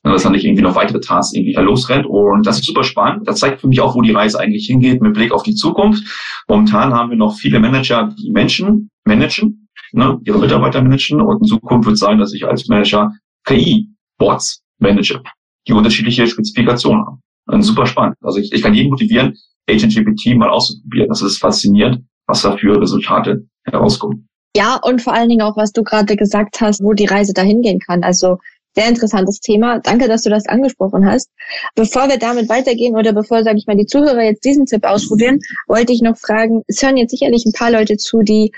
Dass 0.04 0.22
dann 0.22 0.32
nicht 0.32 0.44
irgendwie 0.44 0.62
noch 0.62 0.76
weitere 0.76 1.00
Tasks 1.00 1.34
irgendwie 1.34 1.54
losrennt. 1.54 2.06
Und 2.06 2.46
das 2.46 2.60
ist 2.60 2.66
super 2.66 2.84
spannend. 2.84 3.26
Das 3.26 3.40
zeigt 3.40 3.60
für 3.60 3.66
mich 3.66 3.80
auch, 3.80 3.96
wo 3.96 4.02
die 4.02 4.12
Reise 4.12 4.38
eigentlich 4.38 4.66
hingeht 4.66 5.02
mit 5.02 5.14
Blick 5.14 5.32
auf 5.32 5.42
die 5.42 5.56
Zukunft. 5.56 6.04
Momentan 6.46 6.94
haben 6.94 7.10
wir 7.10 7.16
noch 7.16 7.34
viele 7.34 7.58
Manager, 7.58 8.14
die 8.16 8.30
Menschen 8.30 8.88
managen, 9.04 9.68
ne, 9.92 10.20
ihre 10.24 10.38
Mitarbeiter 10.38 10.80
managen. 10.80 11.20
Und 11.20 11.40
in 11.42 11.48
Zukunft 11.48 11.86
wird 11.86 11.94
es 11.94 12.00
sein, 12.00 12.18
dass 12.18 12.32
ich 12.32 12.46
als 12.46 12.68
Manager 12.68 13.10
KI-Bots 13.46 14.62
manage, 14.78 15.20
die 15.66 15.72
unterschiedliche 15.72 16.28
Spezifikationen 16.28 17.04
haben. 17.04 17.23
Und 17.46 17.62
super 17.62 17.86
spannend. 17.86 18.16
Also 18.22 18.38
ich, 18.38 18.52
ich 18.52 18.62
kann 18.62 18.74
jeden 18.74 18.90
motivieren, 18.90 19.36
Agent 19.68 19.94
GPT 19.94 20.36
mal 20.36 20.50
auszuprobieren. 20.50 21.08
Das 21.08 21.22
ist 21.22 21.38
faszinierend, 21.38 22.04
was 22.26 22.42
da 22.42 22.56
für 22.56 22.80
Resultate 22.80 23.46
herauskommen. 23.64 24.28
Ja, 24.56 24.78
und 24.82 25.02
vor 25.02 25.14
allen 25.14 25.28
Dingen 25.28 25.42
auch, 25.42 25.56
was 25.56 25.72
du 25.72 25.82
gerade 25.82 26.16
gesagt 26.16 26.60
hast, 26.60 26.82
wo 26.82 26.92
die 26.92 27.06
Reise 27.06 27.32
dahin 27.32 27.60
gehen 27.62 27.80
kann. 27.80 28.04
Also 28.04 28.38
sehr 28.74 28.88
interessantes 28.88 29.40
Thema. 29.40 29.78
Danke, 29.80 30.08
dass 30.08 30.22
du 30.22 30.30
das 30.30 30.46
angesprochen 30.46 31.06
hast. 31.06 31.30
Bevor 31.74 32.08
wir 32.08 32.18
damit 32.18 32.48
weitergehen 32.48 32.96
oder 32.96 33.12
bevor, 33.12 33.42
sage 33.42 33.58
ich 33.58 33.66
mal, 33.66 33.76
die 33.76 33.86
Zuhörer 33.86 34.22
jetzt 34.22 34.44
diesen 34.44 34.66
Tipp 34.66 34.84
ausprobieren, 34.84 35.38
wollte 35.68 35.92
ich 35.92 36.02
noch 36.02 36.16
fragen, 36.16 36.62
es 36.66 36.82
hören 36.82 36.96
jetzt 36.96 37.12
sicherlich 37.12 37.44
ein 37.46 37.52
paar 37.52 37.70
Leute 37.70 37.96
zu, 37.96 38.20
die 38.22 38.52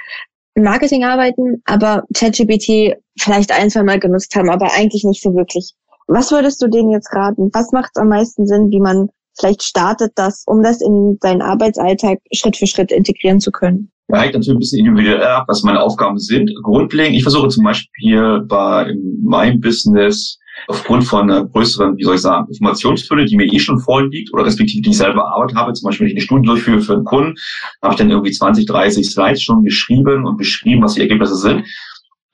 im 0.55 0.62
Marketing 0.62 1.05
arbeiten, 1.05 1.62
aber 1.66 2.05
ChatGPT 2.14 2.97
vielleicht 3.19 3.52
ein, 3.52 3.69
zwei 3.69 3.83
Mal 3.83 4.00
genutzt 4.00 4.35
haben, 4.35 4.49
aber 4.49 4.73
eigentlich 4.73 5.05
nicht 5.05 5.23
so 5.23 5.35
wirklich. 5.35 5.73
Was 6.06 6.30
würdest 6.30 6.62
du 6.62 6.68
denen 6.68 6.90
jetzt 6.90 7.12
raten? 7.12 7.50
Was 7.52 7.72
macht 7.72 7.96
am 7.96 8.08
meisten 8.08 8.46
Sinn, 8.46 8.70
wie 8.70 8.80
man 8.80 9.08
vielleicht 9.38 9.62
startet 9.62 10.12
das, 10.14 10.44
um 10.46 10.62
das 10.62 10.80
in 10.80 11.18
seinen 11.20 11.42
Arbeitsalltag 11.42 12.18
Schritt 12.32 12.56
für 12.56 12.66
Schritt 12.66 12.92
integrieren 12.92 13.40
zu 13.40 13.50
können? 13.50 13.90
Ja, 14.08 14.20
hängt 14.20 14.34
natürlich 14.34 14.56
ein 14.56 14.60
bisschen 14.60 14.86
individuell 14.86 15.22
ab, 15.25 15.46
was 15.48 15.64
meine 15.64 15.82
Aufgaben 15.82 16.18
sind. 16.18 16.50
Grundlegend, 16.62 17.16
ich 17.16 17.25
versuche 17.25 17.48
zum 17.48 17.64
Beispiel 17.64 18.40
bei 18.46 18.94
meinem 19.20 19.60
Business 19.60 20.38
aufgrund 20.68 21.04
von 21.04 21.30
einer 21.30 21.44
größeren, 21.44 21.96
wie 21.96 22.04
soll 22.04 22.14
ich 22.14 22.22
sagen, 22.22 22.46
Informationsfülle, 22.48 23.25
die 23.26 23.36
mir 23.36 23.52
eh 23.52 23.58
schon 23.58 23.78
vorliegt 23.78 24.32
oder 24.32 24.44
respektive 24.44 24.82
die 24.82 24.90
ich 24.90 24.96
selber 24.96 25.14
bearbeitet 25.14 25.56
habe, 25.56 25.72
zum 25.72 25.88
Beispiel 25.88 26.06
wenn 26.06 26.12
ich 26.12 26.16
eine 26.16 26.25
Studie 26.25 26.46
durchführe 26.46 26.80
für 26.80 26.94
einen 26.94 27.04
Kunden, 27.04 27.34
habe 27.82 27.94
ich 27.94 27.98
dann 27.98 28.10
irgendwie 28.10 28.30
20, 28.30 28.64
30 28.66 29.10
Slides 29.10 29.42
schon 29.42 29.64
geschrieben 29.64 30.26
und 30.26 30.36
beschrieben, 30.36 30.82
was 30.82 30.94
die 30.94 31.02
Ergebnisse 31.02 31.36
sind. 31.36 31.66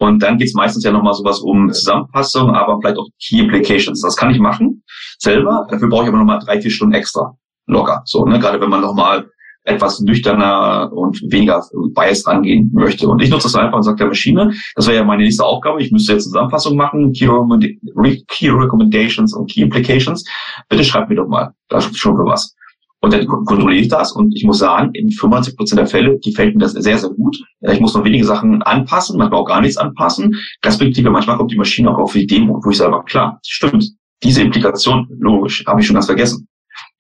Und 0.02 0.21
dann 0.21 0.37
geht's 0.37 0.52
meistens 0.54 0.82
ja 0.82 0.90
nochmal 0.90 1.14
sowas 1.14 1.38
um 1.38 1.71
Zusammenfassung, 1.71 2.50
aber 2.50 2.76
vielleicht 2.80 2.99
auch 2.99 3.06
Key 3.25 3.38
Implications. 3.38 4.00
Das 4.00 4.16
kann 4.16 4.32
ich 4.32 4.40
machen 4.40 4.82
selber. 5.18 5.64
Dafür 5.71 5.88
brauche 5.88 6.02
ich 6.02 6.09
aber 6.09 6.18
nochmal 6.18 6.40
drei, 6.40 6.61
vier 6.61 6.73
Stunden 6.73 6.94
extra. 6.94 7.37
Locker. 7.68 8.02
So, 8.04 8.25
ne? 8.25 8.40
Gerade 8.40 8.61
wenn 8.61 8.68
man 8.68 8.80
nochmal 8.80 9.26
etwas 9.62 10.00
nüchterner 10.00 10.90
und 10.92 11.23
weniger 11.30 11.64
biased 11.94 12.26
rangehen 12.26 12.68
möchte. 12.75 13.09
Und 13.09 13.23
ich 13.23 13.30
nutze 13.30 13.44
das 13.44 13.54
einfach 13.54 13.76
und 13.76 13.85
sage 13.85 13.99
der 13.99 14.09
Maschine, 14.09 14.52
das 14.75 14.88
wäre 14.88 14.97
ja 14.97 15.04
meine 15.04 15.23
nächste 15.23 15.44
Aufgabe, 15.44 15.80
ich 15.80 15.92
müsste 15.92 16.14
jetzt 16.14 16.25
Zusammenfassung 16.25 16.76
machen, 16.76 17.12
Key, 17.12 17.28
Key 18.26 18.49
Recommendations 18.49 19.32
und 19.32 19.49
Key 19.49 19.61
Implications. 19.61 20.25
Bitte 20.68 20.82
schreibt 20.82 21.11
mir 21.11 21.14
doch 21.14 21.28
mal, 21.28 21.52
da 21.68 21.80
schon 21.80 22.16
für 22.16 22.25
was. 22.25 22.56
Und 23.04 23.12
dann 23.12 23.26
kontrolliere 23.26 23.82
ich 23.82 23.88
das 23.88 24.12
und 24.12 24.32
ich 24.35 24.44
muss 24.44 24.61
sagen, 24.61 24.90
in 24.94 25.11
95 25.11 25.56
Prozent 25.56 25.80
der 25.80 25.88
Fälle 25.88 26.21
gefällt 26.21 26.54
mir 26.54 26.61
das 26.61 26.73
sehr, 26.73 26.99
sehr 26.99 27.11
gut. 27.11 27.37
Ich 27.61 27.80
muss 27.80 27.94
noch 27.94 28.04
wenige 28.04 28.25
Sachen 28.25 28.62
anpassen, 28.62 29.18
manchmal 29.18 29.40
auch 29.40 29.44
gar 29.44 29.61
nichts 29.61 29.76
anpassen. 29.76 30.37
Respektive 30.64 31.11
manchmal 31.11 31.37
kommt 31.37 31.50
die 31.50 31.56
Maschine 31.56 31.90
auch 31.90 31.99
auf 31.99 32.14
Ideen, 32.14 32.49
wo 32.49 32.71
ich 32.71 32.76
sage, 32.76 33.02
klar, 33.04 33.40
stimmt. 33.44 33.90
Diese 34.23 34.42
Implikation, 34.42 35.09
logisch, 35.18 35.64
habe 35.66 35.80
ich 35.80 35.87
schon 35.87 35.94
ganz 35.94 36.06
vergessen. 36.06 36.47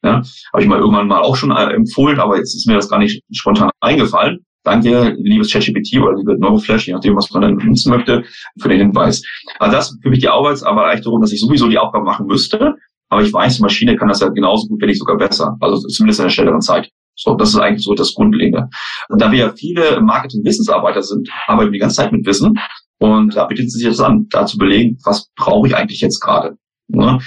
Ja, 0.02 0.22
habe 0.52 0.62
ich 0.62 0.66
mal 0.66 0.80
irgendwann 0.80 1.06
mal 1.06 1.20
auch 1.20 1.36
schon 1.36 1.52
äh, 1.52 1.72
empfohlen, 1.72 2.18
aber 2.18 2.36
jetzt 2.36 2.56
ist 2.56 2.66
mir 2.66 2.74
das 2.74 2.88
gar 2.88 2.98
nicht 2.98 3.22
spontan 3.30 3.70
eingefallen. 3.80 4.44
Danke, 4.64 5.16
liebes 5.20 5.52
ChatGPT 5.52 5.98
oder 6.00 6.16
liebe 6.16 6.36
Neuroflash, 6.36 6.88
je 6.88 6.94
nachdem, 6.94 7.14
was 7.14 7.30
man 7.30 7.42
dann 7.42 7.56
nutzen 7.56 7.90
möchte, 7.90 8.24
für 8.60 8.68
den 8.68 8.78
Hinweis. 8.78 9.22
Also 9.60 9.76
das 9.76 9.98
für 10.02 10.10
mich 10.10 10.18
die 10.18 10.28
Arbeitserleichterung, 10.28 11.20
dass 11.20 11.32
ich 11.32 11.40
sowieso 11.40 11.68
die 11.68 11.78
Aufgabe 11.78 12.04
machen 12.04 12.26
müsste, 12.26 12.74
aber 13.12 13.22
ich 13.22 13.32
weiß, 13.32 13.56
die 13.56 13.62
Maschine 13.62 13.94
kann 13.94 14.08
das 14.08 14.20
ja 14.20 14.28
genauso 14.30 14.68
gut, 14.68 14.80
wenn 14.80 14.88
nicht 14.88 14.98
sogar 14.98 15.18
besser. 15.18 15.54
Also 15.60 15.86
zumindest 15.86 16.20
in 16.20 16.24
der 16.24 16.30
schnelleren 16.30 16.62
Zeit. 16.62 16.88
So, 17.14 17.34
das 17.34 17.50
ist 17.50 17.56
eigentlich 17.56 17.84
so 17.84 17.94
das 17.94 18.14
Grundlegende. 18.14 18.70
Und 19.10 19.20
da 19.20 19.30
wir 19.30 19.38
ja 19.38 19.52
viele 19.52 20.00
Marketing-Wissensarbeiter 20.00 21.02
sind, 21.02 21.28
arbeiten 21.46 21.68
wir 21.68 21.72
die 21.74 21.78
ganze 21.78 21.96
Zeit 21.96 22.10
mit 22.10 22.24
Wissen. 22.24 22.54
Und 22.98 23.36
da 23.36 23.44
bietet 23.44 23.66
es 23.66 23.74
sich 23.74 23.84
jetzt 23.84 24.00
an, 24.00 24.28
da 24.30 24.46
zu 24.46 24.56
belegen, 24.56 24.96
was 25.04 25.28
brauche 25.36 25.68
ich 25.68 25.76
eigentlich 25.76 26.00
jetzt 26.00 26.20
gerade. 26.20 26.56
Ne? 26.88 27.18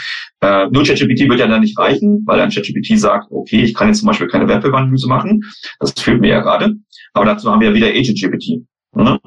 Äh, 0.41 0.69
nur 0.71 0.83
ChatGPT 0.83 1.29
wird 1.29 1.39
ja 1.39 1.47
dann 1.47 1.61
nicht 1.61 1.77
reichen, 1.77 2.23
weil 2.25 2.39
dann 2.39 2.49
ChatGPT 2.49 2.97
sagt, 2.97 3.27
okay, 3.29 3.61
ich 3.61 3.75
kann 3.75 3.89
jetzt 3.89 3.99
zum 3.99 4.07
Beispiel 4.07 4.27
keine 4.27 4.47
Webanalyse 4.47 5.07
machen. 5.07 5.43
Das 5.79 5.93
fehlt 5.95 6.19
mir 6.19 6.29
ja 6.29 6.39
gerade. 6.41 6.73
Aber 7.13 7.25
dazu 7.25 7.51
haben 7.51 7.61
wir 7.61 7.69
ja 7.69 7.75
wieder 7.75 7.89
AgentGPT. 7.89 8.65
Ne? 8.95 9.19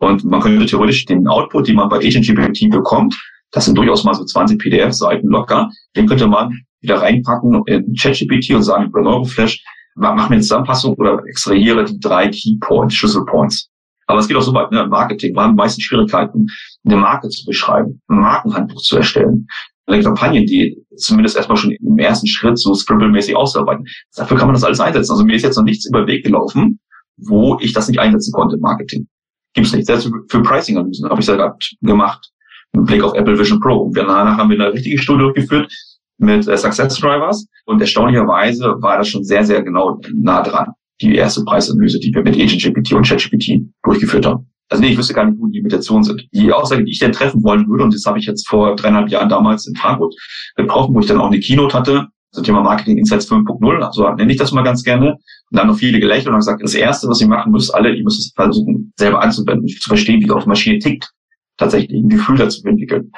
Und 0.00 0.24
man 0.24 0.40
könnte 0.40 0.66
theoretisch 0.66 1.04
den 1.04 1.28
Output, 1.28 1.68
den 1.68 1.76
man 1.76 1.88
bei 1.88 1.98
AgentGPT 1.98 2.68
bekommt, 2.68 3.16
das 3.52 3.64
sind 3.64 3.76
durchaus 3.76 4.04
mal 4.04 4.14
so 4.14 4.24
20 4.24 4.58
PDF-Seiten 4.58 5.28
locker. 5.28 5.70
Den 5.96 6.06
könnte 6.06 6.26
man 6.26 6.52
wieder 6.80 6.96
reinpacken 6.96 7.62
in 7.66 7.94
ChatGPT 7.94 8.50
und 8.54 8.62
sagen, 8.62 8.86
über 8.86 9.02
Neuroflash, 9.02 9.62
mach 9.96 10.28
mir 10.28 10.36
eine 10.36 10.42
Zusammenfassung 10.42 10.94
oder 10.94 11.22
extrahiere 11.26 11.84
die 11.84 11.98
drei 11.98 12.28
Key 12.28 12.56
Points, 12.60 12.94
Schlüsselpoints. 12.94 13.68
Aber 14.06 14.18
es 14.18 14.28
geht 14.28 14.36
auch 14.36 14.42
so 14.42 14.54
weit, 14.54 14.72
ne, 14.72 14.86
Marketing. 14.86 15.34
Wir 15.34 15.42
haben 15.42 15.54
meistens 15.54 15.84
Schwierigkeiten, 15.84 16.46
eine 16.84 16.96
Marke 16.96 17.28
zu 17.28 17.44
beschreiben, 17.44 18.00
ein 18.08 18.18
Markenhandbuch 18.18 18.80
zu 18.80 18.96
erstellen, 18.96 19.46
eine 19.86 20.02
Kampagne, 20.02 20.44
die 20.44 20.76
zumindest 20.96 21.36
erstmal 21.36 21.56
schon 21.56 21.72
im 21.72 21.98
ersten 21.98 22.26
Schritt 22.26 22.58
so 22.58 22.74
Scribble-mäßig 22.74 23.36
auszuarbeiten. 23.36 23.84
Dafür 24.16 24.36
kann 24.36 24.46
man 24.46 24.54
das 24.54 24.64
alles 24.64 24.80
einsetzen. 24.80 25.12
Also 25.12 25.24
mir 25.24 25.36
ist 25.36 25.42
jetzt 25.42 25.56
noch 25.56 25.64
nichts 25.64 25.86
über 25.86 26.02
den 26.02 26.08
Weg 26.08 26.24
gelaufen, 26.24 26.80
wo 27.16 27.58
ich 27.60 27.72
das 27.72 27.88
nicht 27.88 28.00
einsetzen 28.00 28.32
konnte 28.32 28.56
im 28.56 28.62
Marketing. 28.62 29.06
Gibt's 29.52 29.72
nicht. 29.72 29.86
Selbst 29.86 30.10
für 30.28 30.42
Pricing-Analysen 30.42 31.08
habe 31.08 31.20
ich 31.20 31.28
es 31.28 31.36
ja 31.36 31.56
gemacht 31.80 32.30
mit 32.72 32.86
Blick 32.86 33.02
auf 33.02 33.14
Apple 33.14 33.38
Vision 33.38 33.60
Pro. 33.60 33.90
Danach 33.94 34.36
haben 34.36 34.50
wir 34.50 34.60
eine 34.60 34.72
richtige 34.72 34.98
Studie 34.98 35.22
durchgeführt 35.22 35.72
mit 36.18 36.46
äh, 36.46 36.56
Success 36.56 36.98
Drivers 36.98 37.46
und 37.66 37.80
erstaunlicherweise 37.80 38.76
war 38.80 38.98
das 38.98 39.08
schon 39.08 39.24
sehr, 39.24 39.44
sehr 39.44 39.62
genau 39.62 40.00
nah 40.14 40.42
dran. 40.42 40.68
Die 41.00 41.14
erste 41.14 41.42
Preisanalyse, 41.44 41.98
die 41.98 42.12
wir 42.14 42.22
mit 42.22 42.34
AgentGPT 42.34 42.92
und 42.92 43.06
ChatGPT 43.06 43.62
durchgeführt 43.82 44.26
haben. 44.26 44.46
Also 44.68 44.82
nee, 44.82 44.90
ich 44.90 44.98
wüsste 44.98 45.14
gar 45.14 45.24
nicht, 45.24 45.40
wo 45.40 45.46
die 45.46 45.58
Limitationen 45.58 46.04
sind. 46.04 46.28
Die 46.32 46.52
Aussage, 46.52 46.84
die 46.84 46.92
ich 46.92 46.98
denn 46.98 47.12
treffen 47.12 47.42
wollen 47.42 47.66
würde, 47.68 47.84
und 47.84 47.94
das 47.94 48.04
habe 48.04 48.18
ich 48.18 48.26
jetzt 48.26 48.46
vor 48.46 48.76
dreieinhalb 48.76 49.08
Jahren 49.08 49.28
damals 49.28 49.66
in 49.66 49.74
Frankfurt 49.74 50.14
getroffen, 50.56 50.94
wo 50.94 51.00
ich 51.00 51.06
dann 51.06 51.18
auch 51.18 51.26
eine 51.26 51.40
Keynote 51.40 51.76
hatte, 51.76 52.06
zum 52.32 52.44
Thema 52.44 52.62
Marketing 52.62 52.98
Insights 52.98 53.28
5.0, 53.28 53.80
also 53.80 54.08
nenne 54.10 54.30
ich 54.30 54.38
das 54.38 54.52
mal 54.52 54.62
ganz 54.62 54.84
gerne. 54.84 55.14
Und 55.14 55.58
dann 55.58 55.66
noch 55.66 55.76
viele 55.76 55.98
gelächelt 55.98 56.28
und 56.28 56.34
haben 56.34 56.40
gesagt, 56.40 56.62
das 56.62 56.74
Erste, 56.74 57.08
was 57.08 57.20
ihr 57.20 57.26
machen 57.26 57.50
müsst, 57.50 57.74
alle, 57.74 57.92
ihr 57.92 58.04
müsst 58.04 58.20
es 58.20 58.32
versuchen, 58.36 58.92
selber 58.96 59.20
anzuwenden, 59.20 59.66
zu 59.66 59.88
verstehen, 59.88 60.20
wie 60.20 60.26
die 60.26 60.46
Maschine 60.46 60.78
tickt 60.78 61.10
tatsächlich 61.60 62.02
ein 62.02 62.08
Gefühl 62.08 62.36
dazu 62.36 62.66
entwickeln. 62.66 63.12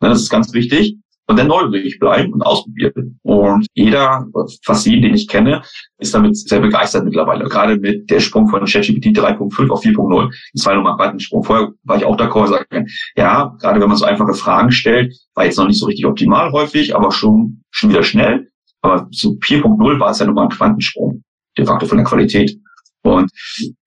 Ne, 0.00 0.08
das 0.10 0.22
ist 0.22 0.30
ganz 0.30 0.52
wichtig. 0.52 0.98
Und 1.26 1.38
dann 1.38 1.46
neugierig 1.46 1.98
bleiben 1.98 2.34
und 2.34 2.42
ausprobieren. 2.42 3.18
Und 3.22 3.66
jeder, 3.72 4.26
fast 4.62 4.84
jeden, 4.84 5.00
den 5.00 5.14
ich 5.14 5.26
kenne, 5.26 5.62
ist 5.98 6.12
damit 6.12 6.36
sehr 6.36 6.60
begeistert 6.60 7.04
mittlerweile. 7.04 7.44
Gerade 7.48 7.76
mit 7.78 8.10
der 8.10 8.20
Sprung 8.20 8.46
von 8.48 8.66
ChatGPT 8.66 9.06
3.5 9.06 9.70
auf 9.70 9.82
4.0. 9.82 10.30
Das 10.52 10.66
war 10.66 10.74
nochmal 10.74 11.00
ein 11.00 11.18
Sprung. 11.18 11.42
Vorher 11.42 11.72
war 11.84 11.96
ich 11.96 12.04
auch 12.04 12.18
d'accord 12.18 12.48
sagte, 12.48 12.84
ja, 13.16 13.56
gerade 13.58 13.80
wenn 13.80 13.88
man 13.88 13.96
so 13.96 14.04
einfache 14.04 14.34
Fragen 14.34 14.70
stellt, 14.70 15.16
war 15.34 15.46
jetzt 15.46 15.56
noch 15.56 15.66
nicht 15.66 15.80
so 15.80 15.86
richtig 15.86 16.04
optimal 16.04 16.52
häufig, 16.52 16.94
aber 16.94 17.10
schon, 17.10 17.62
schon 17.70 17.88
wieder 17.88 18.02
schnell. 18.02 18.50
Aber 18.82 19.10
zu 19.10 19.38
4.0 19.42 19.98
war 19.98 20.10
es 20.10 20.18
ja 20.18 20.26
nochmal 20.26 20.44
ein 20.44 20.50
Quantensprung. 20.50 21.22
De 21.56 21.64
facto 21.64 21.86
von 21.86 21.96
der 21.96 22.06
Qualität. 22.06 22.54
Und 23.02 23.30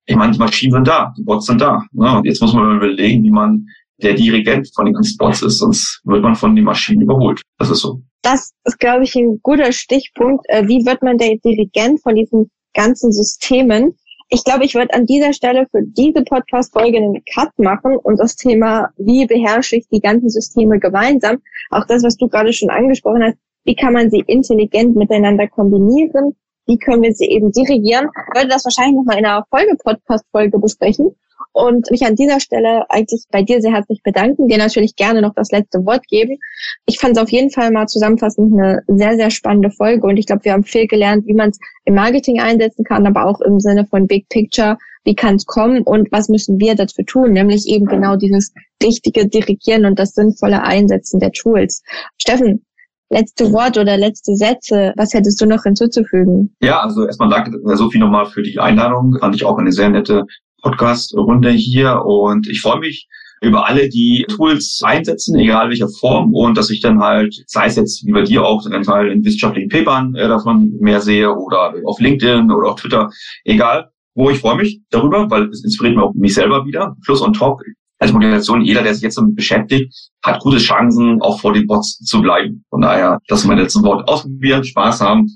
ich 0.08 0.16
meine, 0.16 0.32
die 0.32 0.40
Maschinen 0.40 0.72
sind 0.72 0.88
da, 0.88 1.14
die 1.16 1.24
Bots 1.24 1.46
sind 1.46 1.62
da. 1.62 1.84
Ne? 1.92 2.18
Und 2.18 2.26
jetzt 2.26 2.42
muss 2.42 2.54
man 2.54 2.78
überlegen, 2.78 3.24
wie 3.24 3.32
man 3.32 3.68
der 4.02 4.14
Dirigent 4.14 4.70
von 4.76 4.86
den 4.86 5.04
Spots 5.04 5.42
ist, 5.42 5.60
sonst 5.60 6.02
wird 6.06 6.22
man 6.22 6.36
von 6.36 6.56
den 6.56 6.66
Maschinen 6.66 7.02
überholt. 7.02 7.42
Das 7.58 7.70
ist 7.70 7.80
so. 7.80 8.02
Das 8.22 8.52
ist, 8.66 8.80
glaube 8.80 9.04
ich, 9.04 9.16
ein 9.16 9.40
guter 9.42 9.72
Stichpunkt. 9.72 10.46
Äh, 10.50 10.68
wie 10.68 10.86
wird 10.86 11.02
man 11.02 11.18
der 11.18 11.38
Dirigent 11.38 12.02
von 12.02 12.16
diesen 12.16 12.52
ganzen 12.74 13.12
Systemen? 13.12 13.98
Ich 14.30 14.44
glaube, 14.44 14.66
ich 14.66 14.76
würde 14.76 14.94
an 14.94 15.06
dieser 15.06 15.32
Stelle 15.32 15.66
für 15.72 15.82
diese 15.84 16.24
Podcast-Folge 16.24 16.98
einen 16.98 17.24
Cut 17.34 17.58
machen 17.58 17.96
und 17.96 18.20
das 18.20 18.36
Thema, 18.36 18.90
wie 18.98 19.26
beherrsche 19.26 19.78
ich 19.78 19.88
die 19.88 20.02
ganzen 20.02 20.30
Systeme 20.30 20.80
gemeinsam, 20.80 21.38
auch 21.70 21.86
das, 21.88 22.04
was 22.04 22.18
du 22.18 22.28
gerade 22.28 22.52
schon 22.52 22.70
angesprochen 22.70 23.24
hast, 23.24 23.38
wie 23.64 23.76
kann 23.76 23.94
man 23.94 24.10
sie 24.10 24.24
intelligent 24.28 24.98
miteinander 24.98 25.48
kombinieren, 25.48 26.36
wie 26.66 26.78
können 26.78 27.04
wir 27.04 27.14
sie 27.14 27.28
eben 27.28 27.54
dirigieren, 27.54 28.10
ich 28.10 28.36
würde 28.36 28.50
das 28.50 28.66
wahrscheinlich 28.66 28.98
nochmal 28.98 29.20
in 29.20 29.26
einer 29.26 29.46
Folge-Podcast-Folge 29.50 30.60
besprechen 30.60 31.16
und 31.54 31.90
mich 31.92 32.06
an 32.06 32.16
dieser 32.16 32.40
Stelle 32.40 32.90
eigentlich 32.90 33.26
bei 33.32 33.42
dir 33.42 33.62
sehr 33.62 33.74
herzlich 33.74 34.02
bedanken, 34.04 34.48
dir 34.48 34.58
natürlich 34.58 34.96
gerne 34.96 35.22
noch 35.22 35.34
das 35.36 35.52
letzte 35.52 35.86
Wort 35.86 36.08
geben. 36.08 36.38
Ich 36.86 37.00
fand 37.00 37.18
es 37.18 37.24
auf 37.24 37.30
jeden 37.30 37.52
Fall 37.52 37.72
mal 37.72 37.88
zusammenfassend 37.88 38.54
eine 38.54 38.84
sehr, 38.88 39.16
sehr 39.16 39.30
spannende 39.32 39.72
Folge 39.72 40.06
und 40.06 40.18
ich 40.18 40.28
glaube, 40.28 40.46
wir 40.46 40.54
haben 40.54 40.64
viel 40.64 40.88
gelernt, 40.88 41.26
wie 41.26 41.34
man 41.34 41.50
es 41.50 41.60
im 41.86 41.96
Marketing 41.96 42.40
einsetzen 42.40 42.84
kann, 42.84 43.08
aber 43.08 43.26
auch 43.26 43.42
im 43.42 43.60
Sinne 43.60 43.86
von 43.86 44.08
Big 44.08 44.30
Picture, 44.30 44.78
wie 45.04 45.16
kann 45.16 45.36
es 45.36 45.46
kommen 45.46 45.84
und 45.84 46.12
was 46.12 46.30
müssen 46.30 46.60
wir 46.60 46.76
dafür 46.76 47.06
tun, 47.06 47.32
nämlich 47.32 47.68
eben 47.68 47.86
genau 47.86 48.16
dieses 48.16 48.54
richtige 48.84 49.28
Dirigieren 49.28 49.86
und 49.86 49.98
das 49.98 50.14
sinnvolle 50.14 50.64
Einsetzen 50.64 51.20
der 51.20 51.32
Tools. 51.32 51.82
Steffen, 52.18 52.66
letzte 53.10 53.52
Wort 53.54 53.78
oder 53.78 53.98
letzte 53.98 54.36
Sätze, 54.36 54.94
was 54.98 55.14
hättest 55.14 55.40
du 55.42 55.46
noch 55.46 55.64
hinzuzufügen? 55.64 56.56
Ja, 56.62 56.82
also 56.82 57.06
erstmal 57.06 57.30
danke 57.30 57.52
Sophie 57.76 58.00
nochmal 58.00 58.26
für 58.26 58.44
die 58.44 58.60
Einladung. 58.60 59.18
Fand 59.20 59.36
ich 59.36 59.46
auch 59.46 59.58
eine 59.58 59.72
sehr 59.72 59.90
nette 59.90 60.26
Podcast-Runde 60.62 61.52
hier 61.52 62.04
und 62.06 62.48
ich 62.48 62.62
freue 62.62 62.80
mich 62.80 63.08
über 63.42 63.68
alle, 63.68 63.88
die 63.90 64.26
Tools 64.30 64.82
einsetzen, 64.84 65.38
egal 65.38 65.70
welcher 65.70 65.90
Form 65.90 66.34
und 66.34 66.58
dass 66.58 66.70
ich 66.70 66.82
dann 66.82 67.00
halt, 67.00 67.36
sei 67.46 67.68
es 67.68 67.76
jetzt 67.76 68.06
wie 68.06 68.12
bei 68.12 68.24
dir 68.24 68.44
auch, 68.44 68.64
dann 68.68 68.84
Teil 68.84 69.12
in 69.12 69.24
wissenschaftlichen 69.24 69.70
Papern 69.70 70.16
äh, 70.16 70.28
davon 70.28 70.74
mehr 70.80 71.02
sehe 71.02 71.32
oder 71.32 71.74
auf 71.86 72.00
LinkedIn 72.00 72.52
oder 72.52 72.72
auf 72.72 72.80
Twitter, 72.80 73.10
egal 73.44 73.92
wo, 74.18 74.32
ich 74.32 74.40
freue 74.40 74.56
mich 74.56 74.82
darüber, 74.90 75.30
weil 75.30 75.44
es 75.50 75.64
inspiriert 75.64 75.96
mir 75.96 76.04
auch 76.04 76.14
mich 76.16 76.34
selber 76.34 76.66
wieder. 76.66 76.96
Plus 77.06 77.22
on 77.22 77.34
top, 77.34 77.62
als 78.00 78.12
Motivation, 78.12 78.62
jeder, 78.62 78.82
der 78.82 78.96
sich 78.96 79.04
jetzt 79.04 79.18
damit 79.18 79.36
beschäftigt, 79.36 79.94
hat 80.24 80.40
gute 80.40 80.58
Chancen, 80.58 81.22
auch 81.22 81.40
vor 81.40 81.54
den 81.54 81.68
Bots 81.68 82.00
zu 82.00 82.20
bleiben. 82.22 82.66
Von 82.72 82.82
daher, 82.82 83.20
das 83.28 83.42
ist 83.42 83.46
mein 83.46 83.60
letztes 83.60 83.84
Wort. 83.84 84.08
Ausprobieren, 84.10 84.64
Spaß 84.64 85.02
haben 85.02 85.28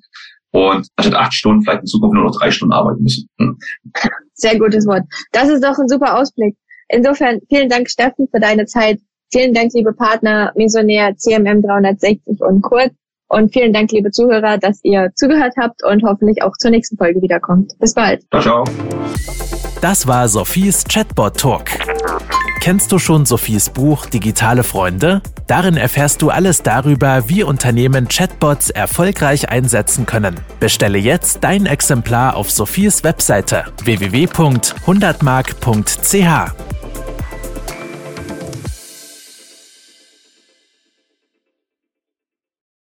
und 0.52 0.88
anstatt 0.96 1.16
acht 1.16 1.34
Stunden 1.34 1.64
vielleicht 1.64 1.82
in 1.82 1.88
Zukunft 1.88 2.14
nur 2.14 2.26
noch 2.26 2.38
drei 2.38 2.52
Stunden 2.52 2.74
arbeiten 2.74 3.04
müssen. 3.04 3.28
Hm. 3.40 3.58
Sehr 4.34 4.60
gutes 4.60 4.86
Wort. 4.86 5.04
Das 5.32 5.50
ist 5.50 5.64
doch 5.64 5.78
ein 5.78 5.88
super 5.88 6.18
Ausblick. 6.18 6.56
Insofern 6.90 7.40
vielen 7.50 7.70
Dank, 7.70 7.90
Steffen, 7.90 8.28
für 8.32 8.40
deine 8.40 8.66
Zeit. 8.66 9.00
Vielen 9.32 9.54
Dank, 9.54 9.72
liebe 9.74 9.94
Partner, 9.94 10.52
Missionär, 10.56 11.16
CMM 11.16 11.62
360 11.62 12.42
und 12.42 12.62
Kurt. 12.62 12.92
Und 13.30 13.54
vielen 13.54 13.72
Dank, 13.72 13.90
liebe 13.94 14.12
Zuhörer, 14.12 14.58
dass 14.58 14.82
ihr 14.84 15.10
zugehört 15.16 15.54
habt 15.58 15.82
und 15.86 16.04
hoffentlich 16.04 16.44
auch 16.44 16.52
zur 16.58 16.72
nächsten 16.72 16.98
Folge 16.98 17.22
wiederkommt. 17.22 17.72
Bis 17.80 17.94
bald. 17.94 18.24
Ciao, 18.30 18.42
ciao. 18.42 18.64
Das 19.82 20.06
war 20.06 20.28
Sophies 20.28 20.84
Chatbot 20.84 21.38
Talk. 21.38 21.70
Kennst 22.62 22.92
du 22.92 23.00
schon 23.00 23.26
Sophies 23.26 23.72
Buch 23.72 24.06
Digitale 24.06 24.64
Freunde? 24.64 25.24
Darin 25.48 25.78
erfährst 25.78 26.22
du 26.22 26.30
alles 26.30 26.62
darüber, 26.62 27.28
wie 27.28 27.42
Unternehmen 27.42 28.08
Chatbots 28.08 28.70
erfolgreich 28.70 29.50
einsetzen 29.50 30.06
können. 30.06 30.40
Bestelle 30.60 31.00
jetzt 31.00 31.44
dein 31.44 31.66
Exemplar 31.66 32.36
auf 32.36 32.52
Sophies 32.52 33.04
Webseite 33.04 33.66
www.100mark.ch. 33.84 36.81